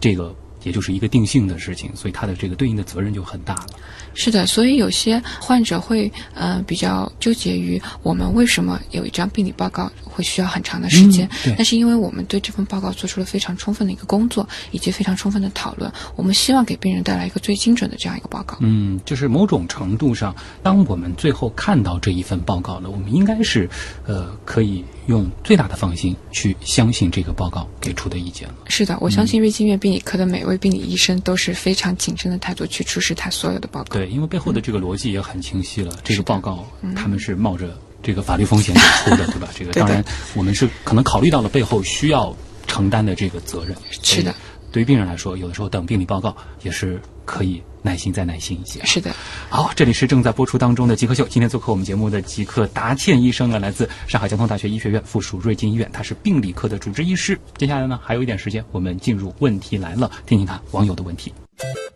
[0.00, 0.34] 这个。
[0.68, 3.66] 也就是一个定性的事情，所以它的这个对应的责任就很大了。
[4.12, 18.58] 是的，所以有些患者会呃比较纠结于我们为什么有一张病理报告会需要很长的时间，那是因为我们对这份报告做出了非常充分的一个工作，以及非常充分的讨论，我们希望给病人带来一个最精准的这样一个报告。
[18.60, 23.68] 嗯，就是某种程度上，当我们最后看到这一份报告了，我们应该是，
[24.06, 28.54] 呃，可以用最大的放心去相信这个报告给出的意见了。
[28.68, 33.94] 是的，我相信瑞金院病理科的每位病理医生都是非常谨慎的态度去出示他所有的报告。
[33.94, 35.98] 对，因为背后的这个逻辑也很清晰了。
[36.04, 39.48] 这个报告，他们是冒着这个法律风险给出的，对吧？
[39.56, 43.74] 这个当然，我们是可能考虑到了背后需要承担的这个责任。
[43.90, 44.34] 是的，
[44.70, 48.84] 对于病人来说，有的时候等病理报告也是可以耐心再耐心一些。
[48.84, 49.10] 是的，
[49.48, 51.26] 好，这里是正在播出当中的极客秀。
[51.26, 57.38] 今天做客我们节目的极客达倩医生啊，来自上海交通大学医学院附属瑞金医院，他是病理科的主治医师。
[57.56, 61.32] 接下来呢，还有一点时间，我们进入问题来了，听听看网友的问题。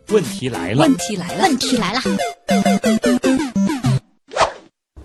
[0.08, 2.00] 问题来了，问题来了，问题来了，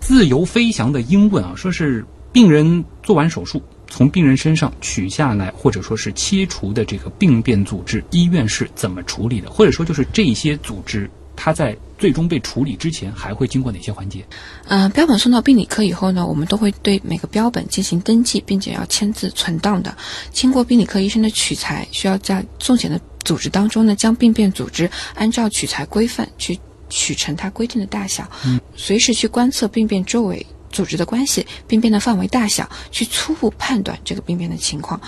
[0.00, 9.50] 自由飞翔的鹰问啊，说是病人做完手术，从病人身上取下来或者说是切除的这个病变组织，医院是怎么处理的？
[9.50, 14.24] 或者说就是这些组织，它在最终被处理之前，还会经过哪些环节？
[14.66, 19.96] 嗯、标本送到病理科以后呢，我们都会对每个标本进行登记，并且要签字存档的。
[20.32, 30.46] 经过病理科医生的取材，需要在送检的组织当中呢，将病变组织按照取材规范去取成它规定的大小，嗯，随时去观测病变周围。
[30.70, 35.00] 组织的关系、病变的范围大小，去初步判断这个病变的情况。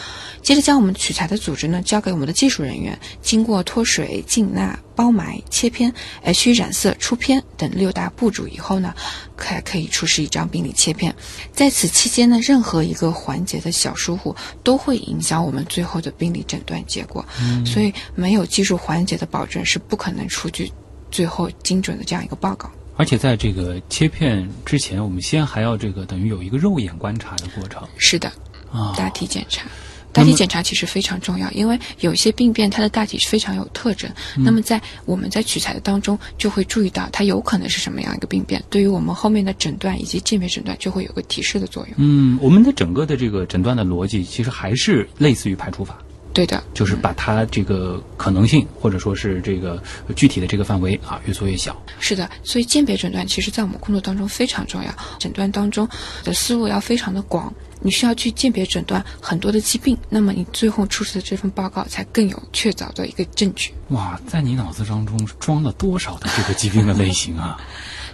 [0.43, 5.93] 接着将我们取材的组织呢交给我们的技术人员，经过脱水、浸纳、包埋、切片、
[6.23, 8.95] H 染色、出片等六大步骤以后呢，
[9.37, 11.15] 可可以出示一张病理切片。
[11.53, 17.25] 在此期间呢，任何一个环节的小疏忽都会影响我们最后的病理诊断结果。
[17.41, 20.73] 嗯、所以没有技术环节的保证是不可能出具
[21.11, 22.71] 最后精准的这样一个报告。
[23.01, 28.31] 而且在这个切片之前，我们先还要这个等于有一个肉眼观察的过程是的，
[28.71, 28.93] 啊。
[28.95, 29.67] 大体检查。
[30.13, 34.11] 大体检查其实非常重要，因为有些病变它的大体是非常有特征。
[34.37, 41.95] 那么在我们在取材的当中就会注意到它有可能是什么样一个病变，对于我们后面的诊断以及鉴别诊断就会有个提示的作用。
[41.97, 45.97] 嗯，我们的整个的这个诊断的逻辑，其实还是类似于排除法，
[46.33, 49.83] 对的，就是把它这个可能性或者说是这个
[50.15, 51.77] 具体的这个范围啊越缩越小。
[51.99, 55.89] 是的，所以鉴别诊断其实在我们工作当中非常重要，诊断当中
[56.25, 57.53] 的思路要非常的广。
[57.83, 63.73] 你需要去鉴别诊断很多的疾病，那么你最后出示的这份报告才更有确凿的一个证据。
[63.89, 67.59] 哇，在你脑子当中装了多少的这个疾病的类型啊？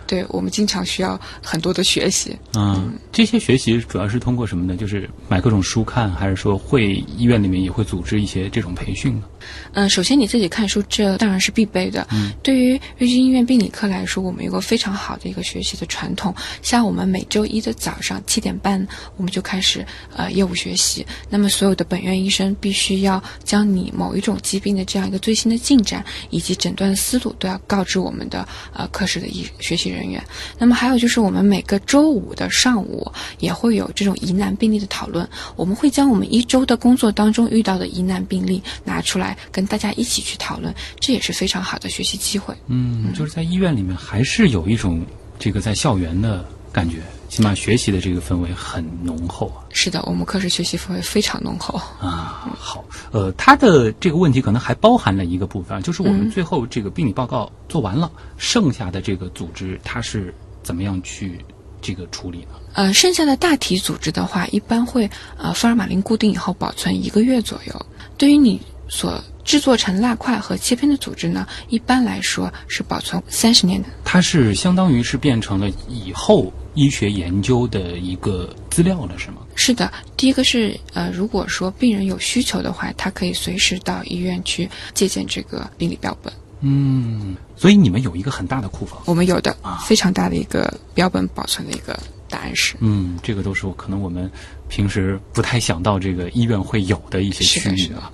[0.07, 2.37] 对我们经常需要很多的学习。
[2.55, 4.77] 嗯，这些学习主要是通过什么呢？
[4.77, 9.25] 就是买各种书看，还是说会医院里面也会组织一些这种培训呢？
[9.73, 12.07] 嗯，首先你自己看书，这当然是必备的。
[12.13, 16.35] 嗯，对于瑞金医院病理科来说，我们有个非常好的一个学习的传统。
[16.63, 21.07] 像我们每周一的早上七点半，我们就开始呃业务学习。
[21.29, 30.23] 那么所有的本院医生必须要将你某一种疾病的这样一个最新的进展以及诊断的思路都要告知我们的呃科室的医学习人员。
[30.59, 42.55] 那么还有就是我们每个周五的上午也会有这种疑难病例的讨论，我们会将我们一周的工作当中遇到的疑难病例拿出来跟大家一起去讨论，这也是非常好的学习机会。
[42.67, 45.05] 嗯，就是在医院里面还是有一种
[45.39, 49.65] 这个在校园的感觉，起码学习的这个氛围很浓厚啊。
[49.71, 51.75] 是的，我们科室学习氛围非常浓厚。
[52.01, 61.45] 啊，好，呃，他的这个问题可能还包含了一个部分，就是我们嗯最后这个病理报告做完了，剩下的这个组织它是怎么样去
[61.81, 62.55] 这个处理呢？
[62.75, 67.87] 呃，剩下的大体组织的话，一般会呃福尔马林固定以后保存一个月左右。
[68.19, 73.89] 对于你所制作成蜡块和切片的组织呢，一般来说是保存三十年的。
[74.05, 79.39] 它是相当于是变成了以后医学研究的一个资料了，是吗？
[79.55, 86.33] 是的，第一个是呃，如果说病人有需求的话，他可以随时到医院去借鉴这个病理标本。
[86.61, 89.03] 嗯，所以你们有一个很大的库房。
[89.07, 92.77] 我们有的啊非常大的一个标本保存的一个档案室。
[92.81, 94.31] 嗯，这个都是可能我们
[94.69, 98.13] 平时不太想到这个医院会有的一些区域啊。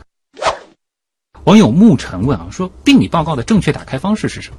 [1.45, 4.57] 网友沐晨问啊，说病理报告的正确打开方式是什么？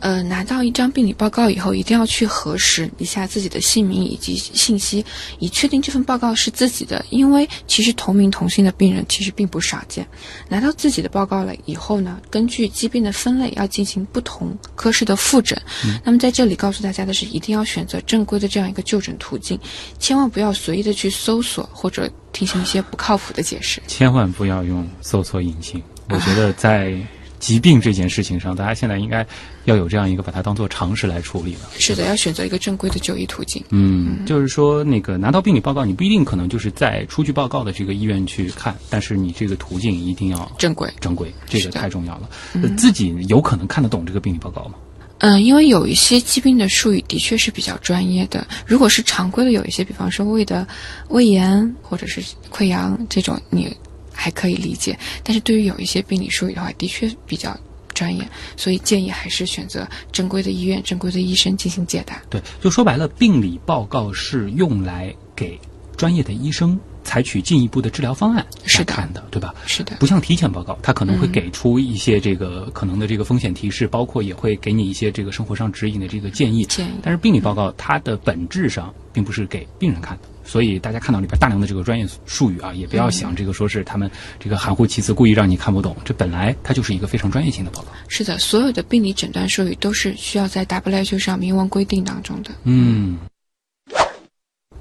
[0.00, 5.04] 呃，拿到一张病理报告以后，一定要去核实一下自己的姓名以及信息，
[5.38, 7.04] 以确定这份报告是自己的。
[7.10, 10.06] 因为其实同名同姓的病人其实并不少见。
[10.48, 15.56] 拿到自己的报告了以后呢，根据疾病的分类要进行不同科室的复诊。
[16.04, 19.58] 那么在这里告诉大家的是，一定要选择正规的这样一个就诊途径，
[20.00, 23.80] 千万不要随意的去搜索或者听信一些不靠谱的解释。
[23.86, 25.82] 千万不要用搜索引擎。
[26.08, 26.96] 我觉得在
[27.38, 29.26] 疾病这件事情上，大家现在应该
[29.64, 31.60] 要有这样一个把它当做常识来处理了。
[31.78, 33.62] 是的，要选择一个正规的就医途径。
[33.68, 40.88] 嗯，就是说那个拿到病理报告，你不一定可能就是在出具报告的这个医院去看，但是你这个途径一定要正规。
[41.00, 42.30] 正规，这个太重要了。
[42.54, 44.74] 嗯自己有可能看得懂这个病理报告吗？
[45.18, 48.46] 嗯，因为有一些疾病的术语的确是比较专业的。
[48.66, 50.66] 如果是常规的，有一些，比方说胃的
[51.08, 53.74] 胃炎或者是溃疡这种，你
[54.14, 54.98] 还可以理解。
[55.22, 57.54] 但是对于有一些病理术语的话，的确比较
[57.92, 62.22] 专业，所以建议还是选择正规的医院、正规的医生进行解答。
[62.30, 65.58] 对，就说白了，病理报告是用来给
[65.96, 69.54] 专业的医生采取进一步的治疗方案是看的，对吧？
[69.64, 76.64] 是的，不像体检报告，它可能会嗯给出一些这个可能的这个风险提示，包括也会给你一些这个生活上指引的这个建议。
[76.64, 85.96] 建议但是病理报告它的本质上并不是给病人看的，所以大家看到里边大量的这个专业术语啊，也不要想这个说是他们这个含糊其辞，故意让你看不懂。
[86.04, 87.88] 这本来它就是一个非常专业性的报告。
[88.08, 92.50] 是的，所有的病理诊断术语都是需要在 WHO 上明文规定当中的。
[92.64, 93.18] 嗯。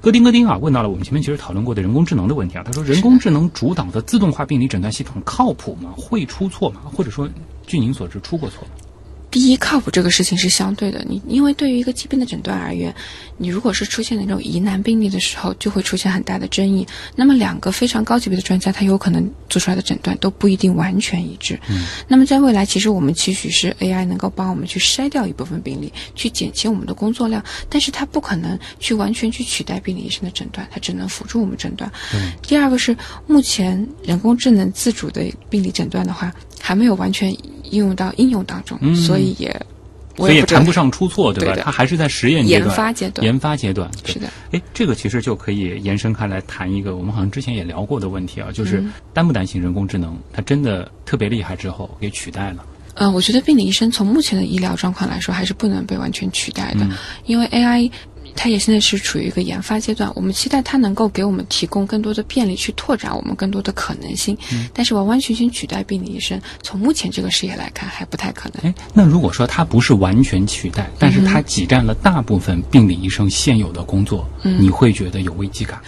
[0.02, 2.64] 戈丁戈丁啊，问到了我们前面其实讨论过的人工智能的问题啊。
[2.66, 5.94] 他说，人工智能主导的自动化病理诊断系统靠谱吗？
[5.96, 6.82] 会出错吗？
[6.94, 7.30] 或者说，
[7.66, 8.72] 据您所知，出过错吗？
[9.34, 11.04] 第一，靠谱这个事情是相对的。
[11.10, 12.94] 你因为对于一个疾病的诊断而言，
[13.36, 16.86] 你如果是出现那种疑难病例的时候，就会出现很大的争议。
[17.16, 21.60] 那么两个非常高级别的专家，他有可能做出来的诊断都不一定完全一致。
[21.68, 31.92] 嗯，那么在未来，其实我们期许是 AI 能够帮我们去筛掉一部分病例，去减轻我们的工作量，但是它不可能去完全去取代病理医生的诊断，它只能辅助我们诊断。
[32.14, 36.32] 嗯第二个是目前人工智能自主的病理诊断的话，
[36.66, 37.30] 还没有完全
[37.72, 39.54] 应用到应用当中，嗯所以也
[40.16, 41.56] 所以也谈不上出错，对吧？
[41.56, 43.26] 对它还是在实验阶段研、发阶段。
[43.26, 43.92] 研发阶段。
[44.02, 52.64] 对是的，哎，这个其实就可以延伸开来谈一个我们好像之前也聊过的问题啊，就是嗯担不担心人工智能它真的特别厉害之后给取代了？
[52.94, 56.92] 呃，我觉得病理医生从目前的医疗状况来说，还是不能被完全取代的，嗯
[57.26, 57.92] 因为 AI
[58.36, 64.38] 它也现在是处于一个研发阶段，我们期待它能够给我们提供更多的便利，去拓展我们更多的可能性。
[64.52, 68.64] 嗯但是完完全全取代病理医生，从目前这个视野来看，还不太可能。
[68.64, 75.80] 哎，那如果说它不是完全取代，但是它挤占了大部分病理医生现有的工作，嗯你会觉得有危机感？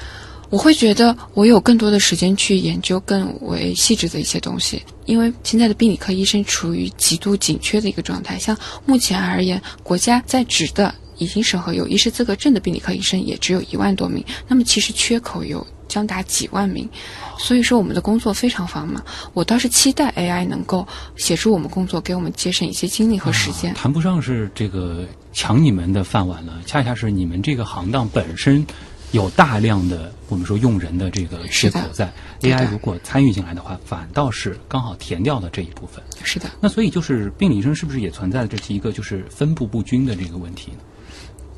[0.51, 8.37] 我会觉得我有更多的时间去研究更为细致的一些东西，因为现在的病理科医生处于极度紧缺的一个状态。
[8.37, 16.89] 像目前而言，国家在职的已经审核有医师资格证的病理科医生也只有一万多名，那么其实缺口有将达几万名，
[17.37, 19.03] 所以说我们的工作非常繁忙。
[19.33, 23.71] 我倒是期待 AI 能够协助我们工作，给我们节省一些精力和时间。
[23.71, 28.65] 啊谈不上是这个抢你们的饭碗了，恰恰是你们这个行当本身
[29.11, 32.11] 有大量的我们说用人的这个缺口在
[32.41, 36.03] ，AI 如果参与进来的话，反倒是刚好填掉了这一部分。
[36.23, 40.77] 是的，那所以就是病理医生是不是也存在这是一个就是分布不均的这个问题呢？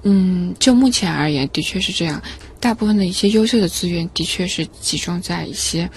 [0.04, 2.22] 嗯，就目前而言，的确是这样。
[2.60, 5.90] 大部分的一些优秀的资源，的确是集中在一些，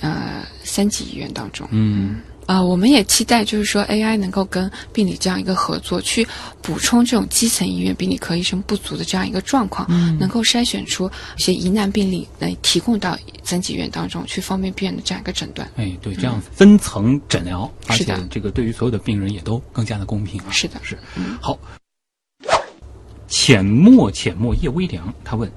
[0.00, 1.66] 呃，三级医院当中。
[1.70, 6.26] 嗯，呃，我们也期待，就是说 AI 能够跟病理这样一个合作，去
[6.60, 9.88] 补充这种基层医院病理科医生不足的这样一个状况，
[10.18, 15.70] 能够筛选出一些疑难病例来提供到三级医院当中，去方便病人的这样一个诊断。
[15.76, 20.50] 哎，对，这样分层诊疗，而且这个对于所有的病人也都更加的公平啊。
[20.50, 20.98] 是的是
[21.40, 21.56] 好。
[23.28, 25.48] 浅墨浅墨叶微凉，他问。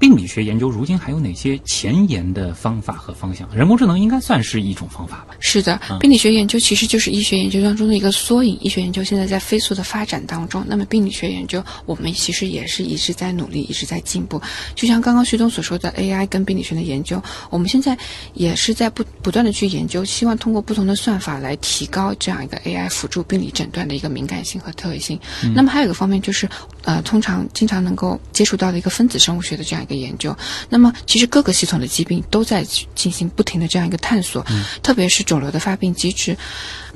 [0.00, 3.48] 病理学研究如今还有哪些前沿的方法和方向？
[3.52, 5.34] 人工智能应该算是一种方法吧？
[5.40, 8.56] 是的嗯，病理学研究其实就是医学研究当中的一个缩影。
[8.60, 14.40] 医学研究现在在飞速的发展当中，那么病理学研究我们其实也是一直在努力，一直在进步。
[14.76, 17.98] 就像刚刚徐东所说的 AI 跟病理学的研究，我们现在
[18.34, 25.18] 也是在不不断的去研究，希望通过不同的算法来提高这样一个 AI 辅助病理诊断的一个敏感性和特异性。
[25.56, 26.48] 那么还有一个方面就是，
[26.88, 30.34] 呃，通常经常能够接触到的一个分子生物学的这样一个研究。
[30.70, 32.64] 那么其实各个系统的疾病都在
[32.94, 34.42] 进行不停的这样一个探索，
[34.82, 36.34] 特别是肿瘤的发病机制。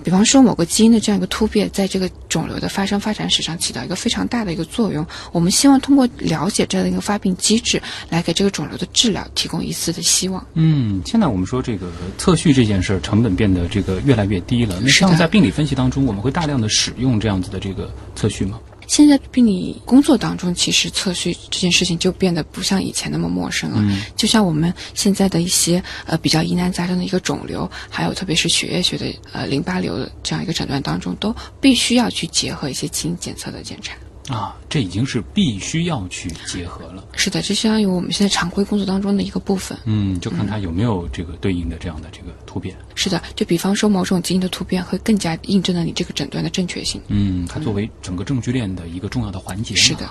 [0.02, 5.06] 比方说某个基因的这样一个突变，在这个肿瘤的发生发展史上起到一个非常大的一个作用。
[5.30, 10.42] 我们希望通过了解这样的一个发病机制，来给这个肿瘤的治疗提供一丝的希望。
[10.54, 14.80] 嗯，现在我们说这个测序这件事儿成本变得这个越来越低了。
[14.80, 18.58] 那是在病理分析当中，我们会大量的使用这样子的这个测序吗？
[18.92, 23.78] 现在病理工作当中，其实测序这件事情就变得不像以前那么陌生了。
[23.80, 33.94] 嗯就像我们现在的一些呃比较疑难杂症的一个肿瘤，还有特别是血液学的呃淋巴瘤的这样一个诊断当中，都必须要去结合一些基因检测的检查。
[34.28, 37.04] 啊，这已经是必须要去结合了。
[37.16, 39.76] 是的，这相当于我们现在常规工作当中的一个部分。
[39.84, 42.76] 嗯，就看它有没有这个对应的这样的这个突变。
[42.94, 47.02] 是的，就比方说某种基因的突变会更加印证了你这个诊断的正确性。
[47.08, 49.74] 嗯，它作为整个证据链的一个重要的环节。
[49.74, 50.08] 是的。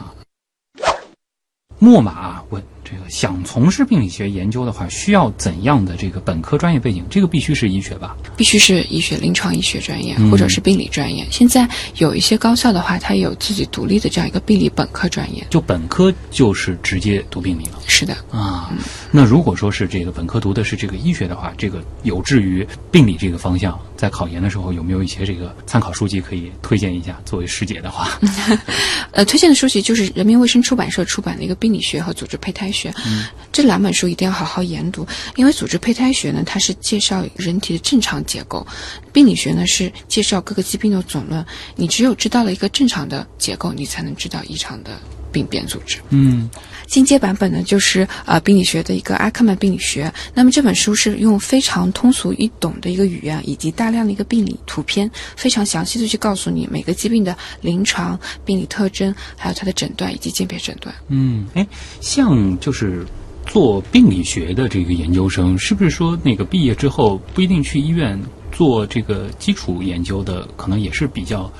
[1.80, 2.62] 墨马问。
[2.84, 7.04] 这个想从事病理学研究的话，需要怎样的这个本科专业背景？
[7.10, 8.18] 这个必须是医学吧？
[8.36, 11.26] 必须是医学、临床医学专业，或者是病理专业。
[11.32, 11.68] 现在
[11.98, 15.46] 有一些高校的话，它有自己独立的这样一个病理本科专业。
[15.50, 17.80] 就本科就是直接读病理了？
[17.88, 18.72] 是的啊。
[19.12, 27.20] 那如果说是这个本科读的是这个医学的话，这个有志于病理这个方向，在考研的时候有没有一些这个参考书籍可以推荐一下？
[27.26, 28.20] 作为师姐的话，
[29.12, 32.94] 呃，推荐的书籍就是人民卫生出版社出版的一个病理学和组织胚胎学。
[33.06, 35.06] 嗯，这两本书一定要好好研读，
[35.36, 38.66] 因为组织胚胎学呢，它是介绍人体的正常结构；
[39.12, 41.46] 病理学呢是介绍各个疾病的总论。
[41.76, 45.00] 你只有知道了一个正常的结构，你才能知道异常的
[45.32, 46.00] 病变组织。
[46.10, 46.50] 嗯，
[46.88, 50.12] 进阶版本呢就是呃病理学的一个阿克曼病理学。
[50.34, 60.94] 那么这本书是用非常通俗易懂的一个语言，以及大量的一个病理图片，非常详细的去告诉你每个疾病的临床病理特征，还有它的诊断以及鉴别诊断。
[61.08, 61.68] 嗯，哎，
[62.00, 63.06] 像就是。
[63.48, 68.18] 做病理学的这个研究生，是不是说那个毕业之后不一定去医院
[68.52, 71.52] 做这个基础研究的，可能也是比较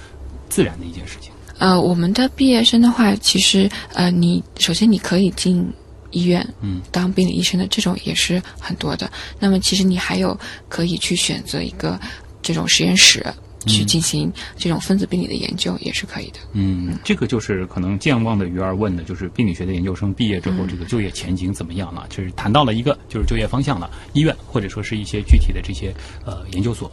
[0.50, 1.32] 自然的一件事情？
[1.58, 5.64] 呃，我们的毕业生的话，其实呃，你首先你可以进
[6.10, 9.12] 医院，嗯，当病理医生的这种也是很多的。
[9.40, 10.38] 那么其实你还有
[10.68, 12.00] 可以去选择一个
[12.42, 13.26] 这种实验室。
[13.68, 16.40] 去进行这种分子病理的研究也是可以的。
[16.54, 22.06] 嗯，这个就是可能健忘的鱼儿问的，就是病理学的研究生毕业之后，这个就业前景怎么样了？
[22.10, 25.94] 就是谈到了一个就是就业方向了，医院或者说是一些具体的这些
[26.26, 26.92] 呃研究所。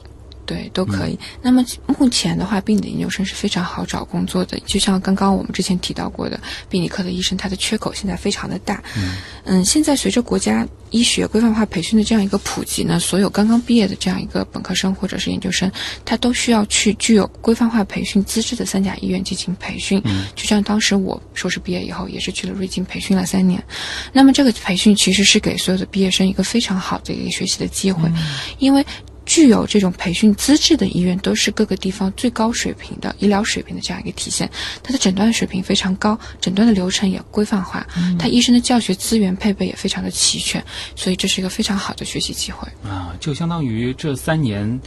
[0.48, 1.18] 对，都可以。
[1.42, 1.62] 那么
[1.98, 4.58] 目前的话，病理研究生是非常好找工作的。
[4.64, 6.40] 就像刚刚我们之前提到过的，
[6.70, 8.82] 病理科的医生，他的缺口现在非常的大。
[8.96, 15.70] 嗯，嗯，现在随着国家医学规范化培训的这样一个普及呢，所有刚刚毕业的这样一个本科生或者是研究生，
[16.02, 20.00] 他都需要去具有规范化培训资质的三甲医院进行培训。
[20.06, 23.62] 嗯，就像当时我硕士毕业以后，也是去了瑞金培训了三年。
[24.14, 28.10] 那么这个培训其实是给所有的毕业生一个非常好的一个学习的机会，
[28.58, 28.82] 因为。
[29.28, 34.50] 具有这种培训资质的医院，都是各个地方最高水平的医疗水平的这样一个体现。
[34.82, 37.86] 它的诊断水平非常高，诊断的流程也规范化，
[38.18, 40.64] 它医生的教学资源配备也非常的齐全，
[40.96, 43.14] 所以这是一个非常好的学习机会啊！
[43.20, 44.80] 就相当于这三年，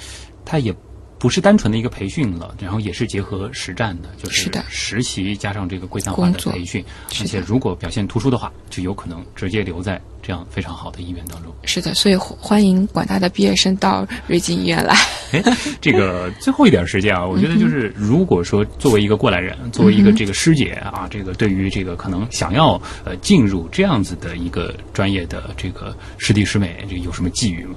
[0.43, 0.75] 它也。
[1.21, 6.83] 不是单纯的一个培训了，然后也是结合实战的，就是实习加上这个规范化的培训，
[7.19, 11.51] 而且如果表现突出的话，就有可能直接留在这样非常好的医院当中。
[11.63, 14.95] 是的，所以欢迎广大的毕业生到瑞金医院来。
[15.31, 15.43] 哎，
[15.79, 27.75] 这个最后一点时间啊， 我觉得就是如果说作为一个过来人，作为一个这个师姐啊，这个对于这个可能想要呃进入这样子的一个专业的这个师弟师妹，这个有什么寄语吗？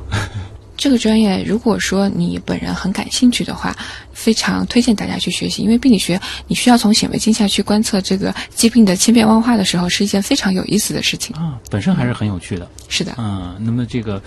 [0.77, 3.77] 这个专业，如果说你本人很感兴趣的话，
[4.13, 5.63] 非常推荐大家去学习。
[5.63, 11.59] 因为病理学，你需要从显微镜下去观测这个疾病的千变万化的时候，是一件非常有意思的事情啊。
[11.71, 12.69] 本身还是很有趣的。
[12.89, 13.15] 是的。
[13.19, 14.23] 嗯，那么这个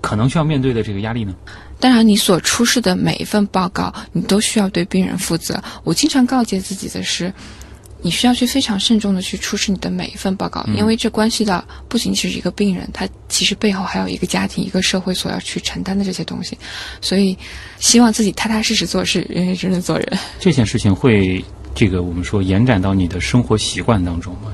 [0.00, 1.34] 可能需要面对的这个压力呢？
[1.78, 5.62] 当然，你所出示的每一份报告，你都需要对病人负责。
[5.84, 7.32] 我经常告诫自己的是。
[8.02, 16.56] 你需要去非常慎重的去出示你的每一份报告，因为这关系到不仅仅是一个病人，他其实背后还有一个家庭、一个社会所要去承担的这些东西，
[17.00, 17.36] 所以
[17.78, 20.18] 希望自己踏踏实实做事，认认真真做人。
[20.38, 21.44] 这件事情会，
[21.74, 24.50] 这个我们说延展到你的生活习惯当中吗？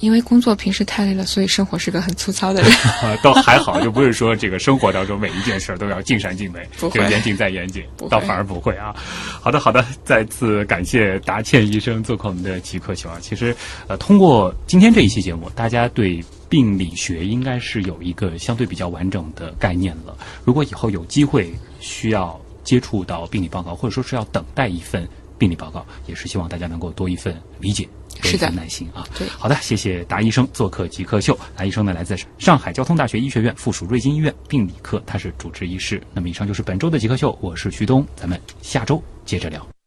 [0.00, 2.70] 因为工作平时太累了，所以生活是个很粗糙的人。
[3.22, 8.94] 倒还好，就不是说这个生活当中每一件事都要尽善尽美， 这个严谨再严谨，倒反而不会啊。
[9.40, 13.18] 好的，好的，再次感谢达倩医生做客我们的极客秀啊。
[13.20, 13.54] 其实，
[13.86, 20.16] 呃，通过今天这一期节目，大家对病理学应该是有一个相对比较完整的概念了。
[20.44, 27.88] 如果以后有机会需要接触到病理报告，或者说是要等待一份病理报告，也是希望大家能够多一份理解。
[28.22, 29.06] 是的，耐心啊。
[29.18, 31.38] 对，好的，谢谢达医生做客极客秀。
[31.56, 36.02] 达医生呢，来自上海交通大学医学院附属瑞金医院病理科，他是主治医师。
[36.12, 39.77] 那么，以上就是本周的极客秀，我是徐东，咱们下周接着聊。